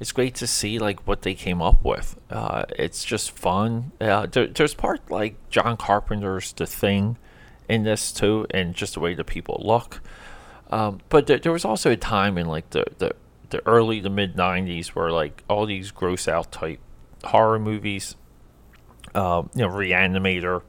it's 0.00 0.12
great 0.12 0.34
to 0.36 0.46
see 0.46 0.78
like 0.78 1.06
what 1.06 1.22
they 1.22 1.34
came 1.34 1.60
up 1.62 1.84
with. 1.84 2.16
Uh, 2.30 2.64
it's 2.78 3.04
just 3.04 3.30
fun. 3.30 3.92
Uh, 4.00 4.26
there, 4.26 4.46
there's 4.46 4.74
part 4.74 5.10
like 5.10 5.36
John 5.50 5.76
Carpenter's 5.76 6.52
The 6.52 6.66
Thing 6.66 7.16
in 7.68 7.84
this 7.84 8.12
too, 8.12 8.46
and 8.50 8.74
just 8.74 8.94
the 8.94 9.00
way 9.00 9.14
the 9.14 9.24
people 9.24 9.60
look. 9.64 10.00
Um, 10.70 11.00
but 11.08 11.26
there, 11.26 11.38
there 11.38 11.52
was 11.52 11.64
also 11.64 11.90
a 11.90 11.96
time 11.96 12.38
in 12.38 12.46
like 12.46 12.70
the, 12.70 12.84
the, 12.98 13.14
the 13.50 13.66
early 13.66 14.00
to 14.00 14.10
mid 14.10 14.34
'90s 14.34 14.88
where 14.88 15.10
like 15.10 15.44
all 15.48 15.66
these 15.66 15.90
gross 15.90 16.26
out 16.26 16.50
type 16.50 16.80
horror 17.22 17.58
movies, 17.58 18.16
uh, 19.14 19.42
you 19.54 19.62
know, 19.62 19.68
Reanimator, 19.68 20.62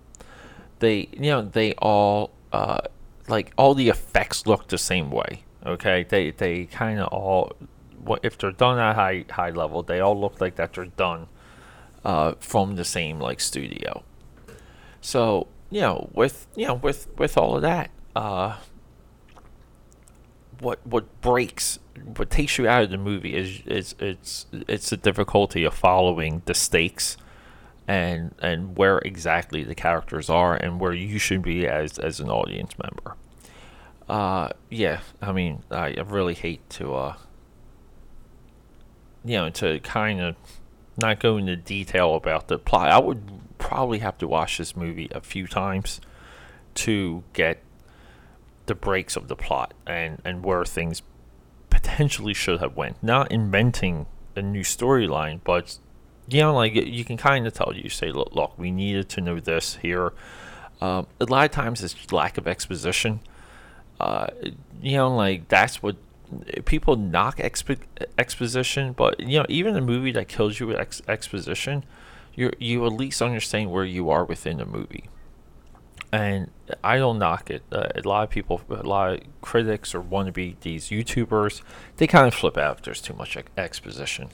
they 0.79 1.09
you 1.13 1.31
know 1.31 1.41
they 1.41 1.73
all 1.73 2.31
uh, 2.51 2.81
like 3.27 3.53
all 3.57 3.73
the 3.73 3.89
effects 3.89 4.45
look 4.45 4.67
the 4.67 4.77
same 4.77 5.11
way. 5.11 5.43
Okay, 5.65 6.03
they 6.03 6.31
they 6.31 6.65
kind 6.65 6.99
of 6.99 7.07
all 7.07 7.51
if 8.23 8.37
they're 8.37 8.51
done 8.51 8.79
at 8.79 8.95
high 8.95 9.25
high 9.29 9.49
level, 9.49 9.83
they 9.83 9.99
all 9.99 10.19
look 10.19 10.39
like 10.39 10.55
that 10.55 10.73
they're 10.73 10.85
done 10.85 11.27
uh, 12.03 12.33
from 12.39 12.75
the 12.75 12.85
same 12.85 13.19
like 13.19 13.39
studio. 13.39 14.03
So 15.01 15.47
you 15.71 15.81
know, 15.81 16.09
with 16.13 16.47
you 16.55 16.67
know, 16.67 16.75
with 16.75 17.07
with 17.17 17.37
all 17.37 17.55
of 17.55 17.61
that, 17.63 17.89
uh, 18.15 18.57
what 20.59 20.85
what 20.85 21.21
breaks, 21.21 21.79
what 22.15 22.29
takes 22.29 22.57
you 22.57 22.67
out 22.67 22.83
of 22.83 22.89
the 22.91 22.97
movie 22.97 23.35
is 23.35 23.61
is 23.65 23.95
it's 23.99 24.45
it's 24.67 24.89
the 24.89 24.97
difficulty 24.97 25.63
of 25.63 25.73
following 25.73 26.43
the 26.45 26.53
stakes, 26.53 27.17
and 27.87 28.33
and 28.39 28.77
where 28.77 28.99
exactly 28.99 29.63
the 29.63 29.75
characters 29.75 30.29
are 30.29 30.55
and 30.55 30.79
where 30.79 30.93
you 30.93 31.19
should 31.19 31.41
be 31.41 31.67
as 31.67 31.99
as 31.99 32.19
an 32.19 32.29
audience 32.29 32.73
member. 32.77 33.15
Uh, 34.07 34.49
yeah, 34.69 35.01
I 35.21 35.31
mean, 35.31 35.63
I 35.71 35.95
really 36.05 36.35
hate 36.35 36.67
to 36.71 36.93
uh 36.95 37.15
you 39.25 39.37
know, 39.37 39.49
to 39.49 39.79
kind 39.79 40.21
of 40.21 40.35
not 40.97 41.19
go 41.19 41.37
into 41.37 41.55
detail 41.55 42.15
about 42.15 42.47
the 42.47 42.59
plot, 42.59 42.89
I 42.89 42.99
would 42.99 43.57
probably 43.57 43.99
have 43.99 44.17
to 44.19 44.27
watch 44.27 44.59
this 44.59 44.75
movie 44.75 45.09
a 45.11 45.21
few 45.21 45.47
times 45.47 45.99
to 46.75 47.23
get 47.33 47.61
the 48.67 48.75
breaks 48.75 49.15
of 49.15 49.27
the 49.27 49.35
plot 49.35 49.73
and, 49.85 50.21
and 50.23 50.43
where 50.43 50.63
things 50.63 51.01
potentially 51.69 52.33
should 52.33 52.59
have 52.59 52.77
went. 52.77 53.01
Not 53.01 53.31
inventing 53.31 54.05
a 54.35 54.41
new 54.41 54.61
storyline, 54.61 55.39
but 55.43 55.79
you 56.27 56.41
know, 56.41 56.55
like 56.55 56.73
you 56.73 57.05
can 57.05 57.17
kind 57.17 57.45
of 57.45 57.53
tell. 57.53 57.73
You 57.73 57.89
say, 57.89 58.11
look, 58.11 58.33
look, 58.33 58.57
we 58.57 58.71
needed 58.71 59.09
to 59.09 59.21
know 59.21 59.39
this 59.39 59.75
here. 59.75 60.13
Um, 60.81 61.07
a 61.19 61.25
lot 61.25 61.45
of 61.45 61.51
times 61.51 61.83
it's 61.83 62.11
lack 62.11 62.37
of 62.37 62.47
exposition. 62.47 63.19
Uh, 63.99 64.27
you 64.81 64.97
know, 64.97 65.15
like 65.15 65.47
that's 65.47 65.81
what 65.81 65.95
people 66.65 66.95
knock 66.95 67.37
expo- 67.37 67.79
exposition, 68.17 68.93
but 68.93 69.19
you 69.19 69.39
know, 69.39 69.45
even 69.47 69.75
a 69.75 69.81
movie 69.81 70.11
that 70.11 70.27
kills 70.27 70.59
you 70.59 70.67
with 70.67 70.77
ex- 70.77 71.01
exposition, 71.07 71.85
you 72.33 72.51
you 72.59 72.85
at 72.85 72.93
least 72.93 73.21
understand 73.21 73.71
where 73.71 73.85
you 73.85 74.09
are 74.09 74.25
within 74.25 74.57
the 74.57 74.65
movie. 74.65 75.05
And 76.11 76.49
I 76.83 76.97
don't 76.97 77.19
knock 77.19 77.49
it. 77.49 77.63
Uh, 77.71 77.87
a 77.95 78.07
lot 78.07 78.23
of 78.23 78.29
people, 78.29 78.61
a 78.69 78.83
lot 78.83 79.13
of 79.13 79.19
critics 79.41 79.93
or 79.93 80.01
wannabe 80.01 80.55
these 80.61 80.89
YouTubers, 80.89 81.61
they 81.97 82.07
kind 82.07 82.27
of 82.27 82.33
flip 82.33 82.57
out 82.57 82.77
if 82.77 82.83
there's 82.83 83.01
too 83.01 83.13
much 83.13 83.35
ex- 83.35 83.51
exposition. 83.57 84.29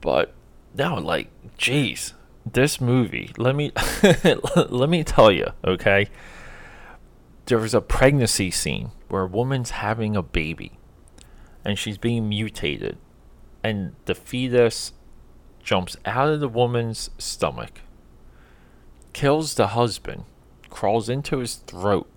But 0.00 0.34
now, 0.74 0.98
like, 0.98 1.30
jeez, 1.58 2.12
this 2.50 2.80
movie. 2.80 3.32
Let 3.36 3.54
me 3.54 3.72
let 4.68 4.88
me 4.88 5.04
tell 5.04 5.30
you, 5.30 5.46
okay. 5.64 6.08
There 7.46 7.58
was 7.58 7.74
a 7.74 7.80
pregnancy 7.80 8.50
scene 8.50 8.90
where 9.08 9.22
a 9.22 9.26
woman's 9.26 9.70
having 9.70 10.16
a 10.16 10.22
baby 10.22 10.78
and 11.64 11.78
she's 11.78 11.98
being 11.98 12.28
mutated, 12.28 12.98
and 13.62 13.94
the 14.04 14.14
fetus 14.14 14.92
jumps 15.62 15.96
out 16.04 16.28
of 16.28 16.40
the 16.40 16.48
woman's 16.48 17.10
stomach, 17.16 17.80
kills 19.12 19.54
the 19.54 19.68
husband, 19.68 20.24
crawls 20.68 21.08
into 21.08 21.38
his 21.38 21.54
throat, 21.54 22.10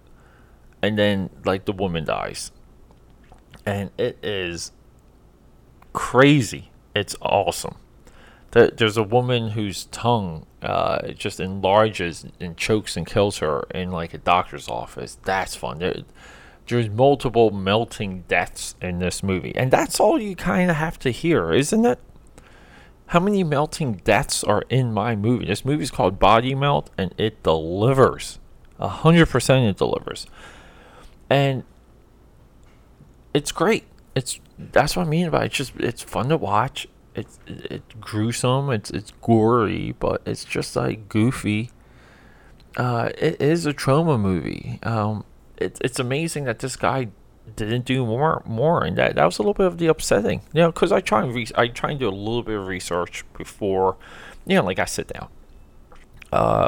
and 0.81 0.97
then 0.97 1.29
like 1.45 1.65
the 1.65 1.71
woman 1.71 2.03
dies. 2.03 2.51
And 3.65 3.91
it 3.97 4.17
is 4.23 4.71
crazy. 5.93 6.71
It's 6.95 7.15
awesome. 7.21 7.75
There's 8.51 8.97
a 8.97 9.03
woman 9.03 9.49
whose 9.49 9.85
tongue 9.85 10.45
uh, 10.61 11.09
just 11.09 11.39
enlarges 11.39 12.25
and 12.39 12.57
chokes 12.57 12.97
and 12.97 13.05
kills 13.05 13.37
her 13.39 13.67
in 13.73 13.91
like 13.91 14.13
a 14.13 14.17
doctor's 14.17 14.67
office. 14.67 15.17
That's 15.23 15.55
fun. 15.55 15.79
There, 15.79 15.97
there's 16.67 16.89
multiple 16.89 17.51
melting 17.51 18.23
deaths 18.27 18.75
in 18.81 18.99
this 18.99 19.21
movie. 19.23 19.55
And 19.55 19.71
that's 19.71 19.99
all 19.99 20.19
you 20.19 20.35
kind 20.35 20.69
of 20.69 20.77
have 20.77 20.97
to 20.99 21.11
hear, 21.11 21.53
isn't 21.53 21.85
it? 21.85 21.99
How 23.07 23.19
many 23.21 23.43
melting 23.43 24.01
deaths 24.03 24.43
are 24.43 24.63
in 24.69 24.91
my 24.91 25.15
movie? 25.15 25.45
This 25.45 25.63
movie's 25.63 25.91
called 25.91 26.19
Body 26.19 26.53
Melt 26.53 26.89
and 26.97 27.13
it 27.17 27.41
delivers. 27.41 28.39
A 28.79 28.89
hundred 28.89 29.29
percent 29.29 29.65
it 29.65 29.77
delivers. 29.77 30.27
And 31.29 31.63
it's 33.33 33.51
great. 33.51 33.85
It's 34.13 34.39
that's 34.57 34.95
what 34.95 35.07
I 35.07 35.09
mean 35.09 35.27
about 35.27 35.43
it. 35.43 35.45
It's 35.47 35.57
just 35.57 35.75
it's 35.77 36.03
fun 36.03 36.29
to 36.29 36.37
watch. 36.37 36.87
It's 37.17 37.39
it's 37.47 37.93
gruesome, 37.99 38.69
it's 38.69 38.91
it's 38.91 39.11
gory, 39.21 39.95
but 39.99 40.21
it's 40.25 40.45
just 40.45 40.75
like 40.75 41.09
goofy. 41.09 41.71
Uh, 42.77 43.09
it 43.17 43.41
is 43.41 43.65
a 43.65 43.73
Troma 43.73 44.19
movie. 44.19 44.79
Um, 44.83 45.25
it's 45.57 45.79
it's 45.83 45.99
amazing 45.99 46.45
that 46.45 46.59
this 46.59 46.75
guy 46.75 47.07
didn't 47.55 47.85
do 47.85 48.05
more 48.05 48.43
more 48.45 48.83
and 48.83 48.97
that 48.97 49.15
that 49.15 49.25
was 49.25 49.37
a 49.39 49.41
little 49.41 49.53
bit 49.53 49.65
of 49.65 49.77
the 49.77 49.87
upsetting 49.87 50.41
you 50.53 50.61
know 50.61 50.69
because 50.69 50.91
i 50.91 50.99
try 50.99 51.23
and 51.23 51.33
re- 51.33 51.47
i 51.55 51.65
try 51.67 51.91
and 51.91 51.99
do 51.99 52.07
a 52.07 52.11
little 52.11 52.43
bit 52.43 52.57
of 52.57 52.67
research 52.67 53.23
before 53.37 53.95
you 54.45 54.55
know 54.55 54.63
like 54.63 54.79
i 54.79 54.85
sit 54.85 55.07
down 55.07 55.29
uh 56.33 56.67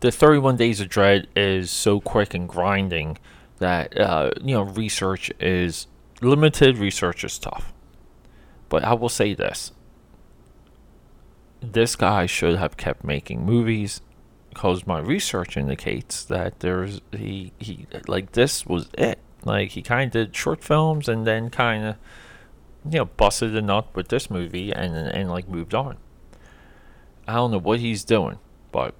the 0.00 0.10
31 0.10 0.56
days 0.56 0.80
of 0.80 0.88
dread 0.88 1.28
is 1.36 1.70
so 1.70 2.00
quick 2.00 2.32
and 2.32 2.48
grinding 2.48 3.18
that 3.58 3.94
uh 3.98 4.30
you 4.40 4.54
know 4.54 4.62
research 4.62 5.30
is 5.38 5.86
limited 6.22 6.78
research 6.78 7.22
is 7.22 7.38
tough 7.38 7.72
but 8.68 8.84
i 8.84 8.92
will 8.92 9.08
say 9.08 9.34
this 9.34 9.72
this 11.60 11.96
guy 11.96 12.26
should 12.26 12.56
have 12.56 12.76
kept 12.76 13.04
making 13.04 13.44
movies 13.44 14.00
because 14.58 14.86
my 14.86 14.98
research 14.98 15.56
indicates 15.56 16.24
that 16.24 16.60
there's 16.60 17.00
he 17.12 17.52
he 17.58 17.86
like 18.06 18.32
this 18.32 18.66
was 18.66 18.88
it. 18.96 19.18
Like 19.44 19.70
he 19.70 19.82
kind 19.82 20.08
of 20.08 20.12
did 20.12 20.36
short 20.36 20.64
films 20.64 21.08
and 21.08 21.26
then 21.26 21.50
kind 21.50 21.84
of 21.84 21.96
you 22.84 22.98
know 22.98 23.04
busted 23.04 23.56
a 23.56 23.62
nut 23.62 23.86
with 23.94 24.08
this 24.08 24.30
movie 24.30 24.72
and 24.72 24.94
and 24.96 25.30
like 25.30 25.48
moved 25.48 25.74
on. 25.74 25.96
I 27.26 27.34
don't 27.34 27.50
know 27.50 27.60
what 27.60 27.80
he's 27.80 28.04
doing, 28.04 28.38
but 28.72 28.94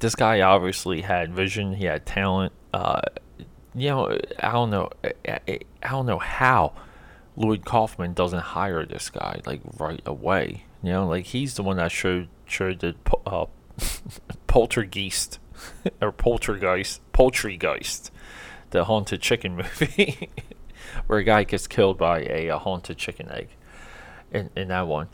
this 0.00 0.14
guy 0.14 0.40
obviously 0.40 1.02
had 1.02 1.34
vision. 1.34 1.74
He 1.74 1.84
had 1.84 2.06
talent. 2.06 2.52
Uh, 2.72 3.00
you 3.74 3.90
know, 3.90 4.18
I 4.40 4.52
don't 4.52 4.70
know. 4.70 4.90
I, 5.26 5.40
I 5.82 5.90
don't 5.90 6.06
know 6.06 6.18
how 6.18 6.72
Lloyd 7.38 7.64
Kaufman 7.64 8.14
doesn't 8.14 8.40
hire 8.40 8.84
this 8.84 9.10
guy 9.10 9.40
like 9.46 9.60
right 9.78 10.02
away. 10.04 10.64
You 10.82 10.92
know, 10.92 11.06
like 11.06 11.26
he's 11.26 11.54
the 11.54 11.62
one 11.62 11.76
that 11.76 11.92
showed 11.92 12.28
showed 12.46 12.80
the 12.80 12.96
uh, 13.24 13.46
Poltergeist 14.48 15.38
or 16.00 16.10
Poltergeist, 16.10 17.00
Poultrygeist, 17.12 18.10
the 18.70 18.84
haunted 18.84 19.20
chicken 19.22 19.54
movie, 19.54 20.30
where 21.06 21.20
a 21.20 21.24
guy 21.24 21.44
gets 21.44 21.68
killed 21.68 21.96
by 21.96 22.22
a, 22.22 22.48
a, 22.48 22.58
haunted 22.58 22.98
chicken 22.98 23.30
egg. 23.30 23.48
In 24.32 24.50
in 24.56 24.68
that 24.68 24.88
one, 24.88 25.08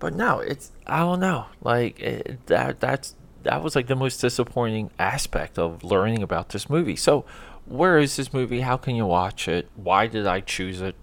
but 0.00 0.14
no, 0.14 0.40
it's 0.40 0.72
I 0.84 0.98
don't 0.98 1.20
know. 1.20 1.46
Like 1.62 2.00
it, 2.00 2.44
that 2.46 2.80
that's 2.80 3.14
that 3.44 3.62
was 3.62 3.76
like 3.76 3.86
the 3.86 3.96
most 3.96 4.20
disappointing 4.20 4.90
aspect 4.98 5.60
of 5.60 5.84
learning 5.84 6.24
about 6.24 6.48
this 6.48 6.68
movie. 6.68 6.96
So, 6.96 7.24
where 7.66 7.98
is 7.98 8.16
this 8.16 8.32
movie? 8.32 8.62
How 8.62 8.76
can 8.76 8.96
you 8.96 9.06
watch 9.06 9.46
it? 9.46 9.70
Why 9.76 10.08
did 10.08 10.26
I 10.26 10.40
choose 10.40 10.80
it? 10.80 10.96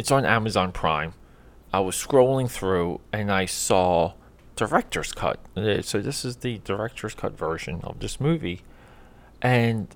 It's 0.00 0.10
on 0.10 0.24
Amazon 0.24 0.72
Prime. 0.72 1.12
I 1.74 1.80
was 1.80 1.94
scrolling 1.94 2.50
through 2.50 3.02
and 3.12 3.30
I 3.30 3.44
saw 3.44 4.14
director's 4.56 5.12
cut. 5.12 5.38
Uh, 5.54 5.82
so 5.82 6.00
this 6.00 6.24
is 6.24 6.36
the 6.36 6.56
director's 6.64 7.14
cut 7.14 7.36
version 7.36 7.82
of 7.84 8.00
this 8.00 8.18
movie, 8.18 8.62
and 9.42 9.94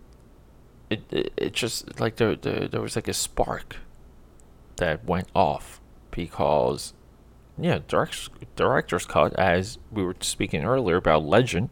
it 0.91 1.11
it, 1.11 1.33
it 1.39 1.53
just 1.55 1.99
like 1.99 2.17
there, 2.17 2.37
there 2.37 2.69
there 2.69 2.83
was 2.83 2.97
like 2.97 3.09
a 3.09 3.15
spark 3.15 3.77
that 4.77 5.07
went 5.07 5.29
off 5.35 5.81
because 6.11 6.93
yeah, 7.59 7.79
direct, 7.89 8.29
director's 8.57 9.07
cut, 9.07 9.33
as 9.39 9.79
we 9.91 10.03
were 10.03 10.17
speaking 10.21 10.67
earlier 10.67 10.97
about 10.97 11.25
Legend. 11.25 11.71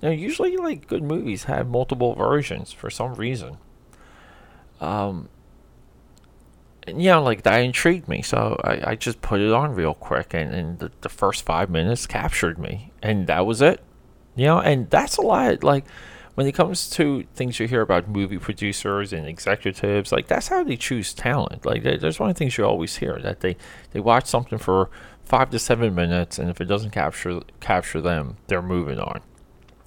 Now 0.00 0.08
usually 0.08 0.56
like 0.56 0.86
good 0.86 1.02
movies 1.02 1.44
have 1.44 1.68
multiple 1.68 2.14
versions 2.14 2.72
for 2.72 2.88
some 2.88 3.12
reason. 3.12 3.58
Um, 4.80 5.28
you 6.86 7.10
know, 7.10 7.22
like 7.22 7.42
that 7.42 7.60
intrigued 7.60 8.08
me, 8.08 8.22
so 8.22 8.60
I, 8.62 8.90
I 8.90 8.94
just 8.94 9.20
put 9.20 9.40
it 9.40 9.52
on 9.52 9.74
real 9.74 9.94
quick, 9.94 10.34
and, 10.34 10.54
and 10.54 10.78
the, 10.78 10.90
the 11.00 11.08
first 11.08 11.44
five 11.44 11.70
minutes 11.70 12.06
captured 12.06 12.58
me, 12.58 12.92
and 13.02 13.26
that 13.26 13.46
was 13.46 13.62
it. 13.62 13.80
You 14.36 14.46
know, 14.46 14.60
and 14.60 14.90
that's 14.90 15.16
a 15.16 15.22
lot. 15.22 15.62
Like 15.62 15.84
when 16.34 16.46
it 16.46 16.52
comes 16.52 16.90
to 16.90 17.24
things 17.34 17.60
you 17.60 17.68
hear 17.68 17.80
about 17.80 18.08
movie 18.08 18.38
producers 18.38 19.12
and 19.12 19.26
executives, 19.26 20.12
like 20.12 20.26
that's 20.26 20.48
how 20.48 20.64
they 20.64 20.76
choose 20.76 21.14
talent. 21.14 21.64
Like 21.64 21.82
there's 21.82 22.18
one 22.18 22.30
of 22.30 22.34
the 22.34 22.38
things 22.38 22.58
you 22.58 22.64
always 22.64 22.96
hear 22.96 23.18
that 23.22 23.40
they 23.40 23.56
they 23.92 24.00
watch 24.00 24.26
something 24.26 24.58
for 24.58 24.90
five 25.22 25.50
to 25.50 25.58
seven 25.58 25.94
minutes, 25.94 26.38
and 26.38 26.50
if 26.50 26.60
it 26.60 26.66
doesn't 26.66 26.90
capture 26.90 27.40
capture 27.60 28.00
them, 28.00 28.36
they're 28.48 28.62
moving 28.62 28.98
on 28.98 29.20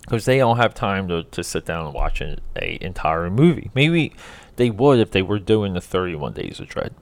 because 0.01 0.23
they 0.23 0.38
don't 0.38 0.57
have 0.57 0.73
time 0.73 1.10
to, 1.10 1.23
to 1.23 1.43
sit 1.43 1.65
down 1.65 1.86
and 1.86 1.93
watch 1.93 2.21
an 2.21 2.39
a 2.55 2.77
entire 2.81 3.29
movie. 3.29 3.69
Maybe 3.75 4.13
they 4.58 4.70
would 4.70 5.00
if 5.00 5.12
they 5.12 5.22
were 5.22 5.39
doing 5.39 5.74
the 5.74 5.82
31 5.82 6.34
Days 6.34 6.60
of 6.60 6.67
Dread, 6.67 6.93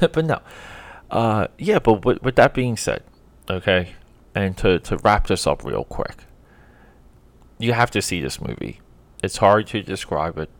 but 0.12 0.24
no. 0.24 0.40
Uh, 1.10 1.46
yeah, 1.56 1.78
but 1.78 2.04
with, 2.04 2.22
with 2.22 2.36
that 2.36 2.52
being 2.52 2.76
said, 2.76 3.02
okay, 3.48 3.94
and 4.34 4.56
to, 4.58 4.78
to 4.80 4.98
wrap 4.98 5.26
this 5.26 5.46
up 5.46 5.64
real 5.64 5.84
quick, 5.84 6.24
you 7.58 7.72
have 7.72 7.90
to 7.92 8.02
see 8.02 8.20
this 8.20 8.40
movie. 8.40 8.80
It's 9.22 9.38
hard 9.38 9.66
to 9.68 9.82
describe 9.82 10.38
it. 10.38 10.50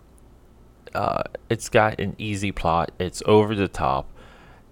Uh, 0.95 1.23
it's 1.49 1.69
got 1.69 2.01
an 2.01 2.15
easy 2.19 2.51
plot. 2.51 2.91
It's 2.99 3.23
over 3.27 3.55
the 3.55 3.69
top. 3.69 4.11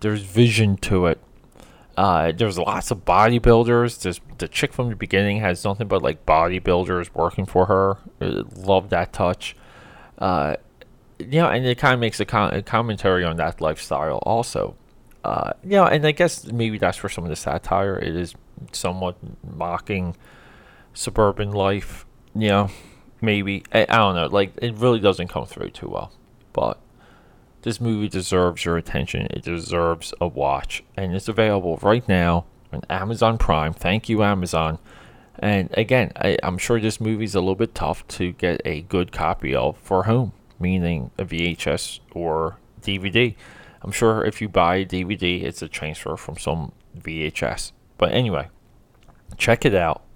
There's 0.00 0.22
vision 0.22 0.76
to 0.78 1.06
it. 1.06 1.20
Uh, 1.96 2.32
there's 2.32 2.58
lots 2.58 2.90
of 2.90 3.04
bodybuilders. 3.04 4.02
There's, 4.02 4.20
the 4.38 4.48
chick 4.48 4.72
from 4.72 4.90
the 4.90 4.96
beginning 4.96 5.40
has 5.40 5.64
nothing 5.64 5.88
but 5.88 6.02
like 6.02 6.26
bodybuilders 6.26 7.14
working 7.14 7.46
for 7.46 7.66
her. 7.66 7.98
Love 8.20 8.90
that 8.90 9.12
touch. 9.12 9.56
Uh, 10.18 10.56
you 11.18 11.40
know, 11.40 11.48
and 11.48 11.66
it 11.66 11.78
kind 11.78 11.94
of 11.94 12.00
makes 12.00 12.20
a, 12.20 12.26
a, 12.52 12.62
commentary 12.62 13.24
on 13.24 13.36
that 13.36 13.60
lifestyle 13.60 14.18
also. 14.18 14.76
Uh, 15.24 15.52
you 15.64 15.70
know, 15.70 15.84
and 15.84 16.06
I 16.06 16.12
guess 16.12 16.46
maybe 16.46 16.78
that's 16.78 16.96
for 16.96 17.08
some 17.08 17.24
of 17.24 17.30
the 17.30 17.36
satire. 17.36 17.96
It 17.96 18.14
is 18.14 18.34
somewhat 18.72 19.16
mocking 19.42 20.16
suburban 20.94 21.52
life 21.52 22.06
you 22.38 22.48
know, 22.48 22.70
maybe 23.20 23.64
I, 23.72 23.86
I 23.88 23.96
don't 23.96 24.14
know. 24.14 24.26
Like 24.26 24.52
it 24.60 24.74
really 24.74 25.00
doesn't 25.00 25.28
come 25.28 25.46
through 25.46 25.70
too 25.70 25.88
well, 25.88 26.12
but 26.52 26.78
this 27.62 27.80
movie 27.80 28.08
deserves 28.08 28.64
your 28.64 28.76
attention. 28.76 29.26
It 29.30 29.42
deserves 29.42 30.12
a 30.20 30.28
watch, 30.28 30.84
and 30.96 31.14
it's 31.14 31.28
available 31.28 31.78
right 31.82 32.06
now 32.08 32.44
on 32.72 32.82
Amazon 32.90 33.38
Prime. 33.38 33.72
Thank 33.72 34.08
you, 34.08 34.22
Amazon. 34.22 34.78
And 35.38 35.68
again, 35.76 36.12
I, 36.16 36.38
am 36.42 36.56
sure 36.58 36.80
this 36.80 37.00
movie's 37.00 37.34
a 37.34 37.40
little 37.40 37.54
bit 37.54 37.74
tough 37.74 38.06
to 38.08 38.32
get 38.32 38.62
a 38.64 38.82
good 38.82 39.12
copy 39.12 39.54
of 39.54 39.76
for 39.78 40.04
home, 40.04 40.32
meaning 40.58 41.10
a 41.18 41.24
VHS 41.24 42.00
or 42.12 42.58
DVD. 42.82 43.34
I'm 43.82 43.92
sure 43.92 44.24
if 44.24 44.40
you 44.40 44.48
buy 44.48 44.76
a 44.76 44.86
DVD, 44.86 45.42
it's 45.42 45.62
a 45.62 45.68
transfer 45.68 46.16
from 46.16 46.36
some 46.38 46.72
VHS. 46.98 47.72
But 47.98 48.12
anyway, 48.12 48.48
check 49.36 49.64
it 49.64 49.74
out 49.74 50.06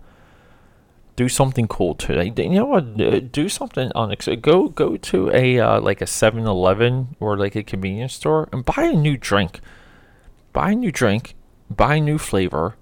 do 1.20 1.28
something 1.28 1.68
cool 1.68 1.94
today. 1.94 2.32
You 2.34 2.48
know 2.60 2.64
what? 2.64 3.30
Do 3.30 3.48
something 3.50 3.92
on 3.94 4.14
go 4.40 4.68
go 4.68 4.96
to 4.96 5.30
a 5.30 5.60
uh, 5.60 5.78
like 5.78 6.00
a 6.00 6.06
7-Eleven 6.06 7.16
or 7.20 7.36
like 7.36 7.54
a 7.54 7.62
convenience 7.62 8.14
store 8.14 8.48
and 8.52 8.64
buy 8.64 8.84
a 8.84 8.94
new 8.94 9.18
drink. 9.18 9.60
Buy 10.54 10.70
a 10.70 10.74
new 10.74 10.90
drink, 10.90 11.34
buy 11.68 11.96
a 11.96 12.00
new 12.00 12.16
flavor, 12.16 12.76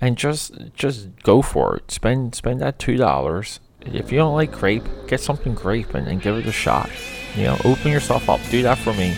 and 0.00 0.16
just 0.16 0.52
just 0.74 1.08
go 1.24 1.42
for 1.42 1.76
it. 1.76 1.90
Spend 1.90 2.36
spend 2.36 2.60
that 2.60 2.78
two 2.78 2.96
dollars. 2.96 3.58
If 3.92 4.12
you 4.12 4.18
don't 4.18 4.34
like 4.34 4.52
grape, 4.52 4.84
get 5.06 5.20
something 5.20 5.54
grape 5.54 5.94
and, 5.94 6.06
and 6.06 6.20
give 6.20 6.36
it 6.36 6.46
a 6.46 6.52
shot. 6.52 6.90
You 7.34 7.44
know, 7.44 7.58
open 7.64 7.90
yourself 7.92 8.28
up. 8.28 8.40
Do 8.50 8.62
that 8.62 8.78
for 8.78 8.92
me. 8.94 9.16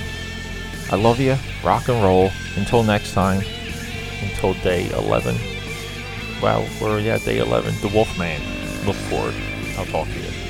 I 0.90 0.96
love 0.96 1.20
you. 1.20 1.36
Rock 1.64 1.88
and 1.88 2.02
roll. 2.02 2.30
Until 2.56 2.82
next 2.82 3.12
time. 3.12 3.42
Until 4.22 4.54
day 4.54 4.90
11 4.90 5.36
well, 6.42 6.64
we're 6.80 7.00
at 7.00 7.24
day 7.24 7.38
11. 7.38 7.74
The 7.80 7.88
Wolfman. 7.88 8.40
Look 8.86 8.96
forward. 8.96 9.34
I'll 9.76 9.86
talk 9.86 10.06
to 10.06 10.14
you. 10.14 10.47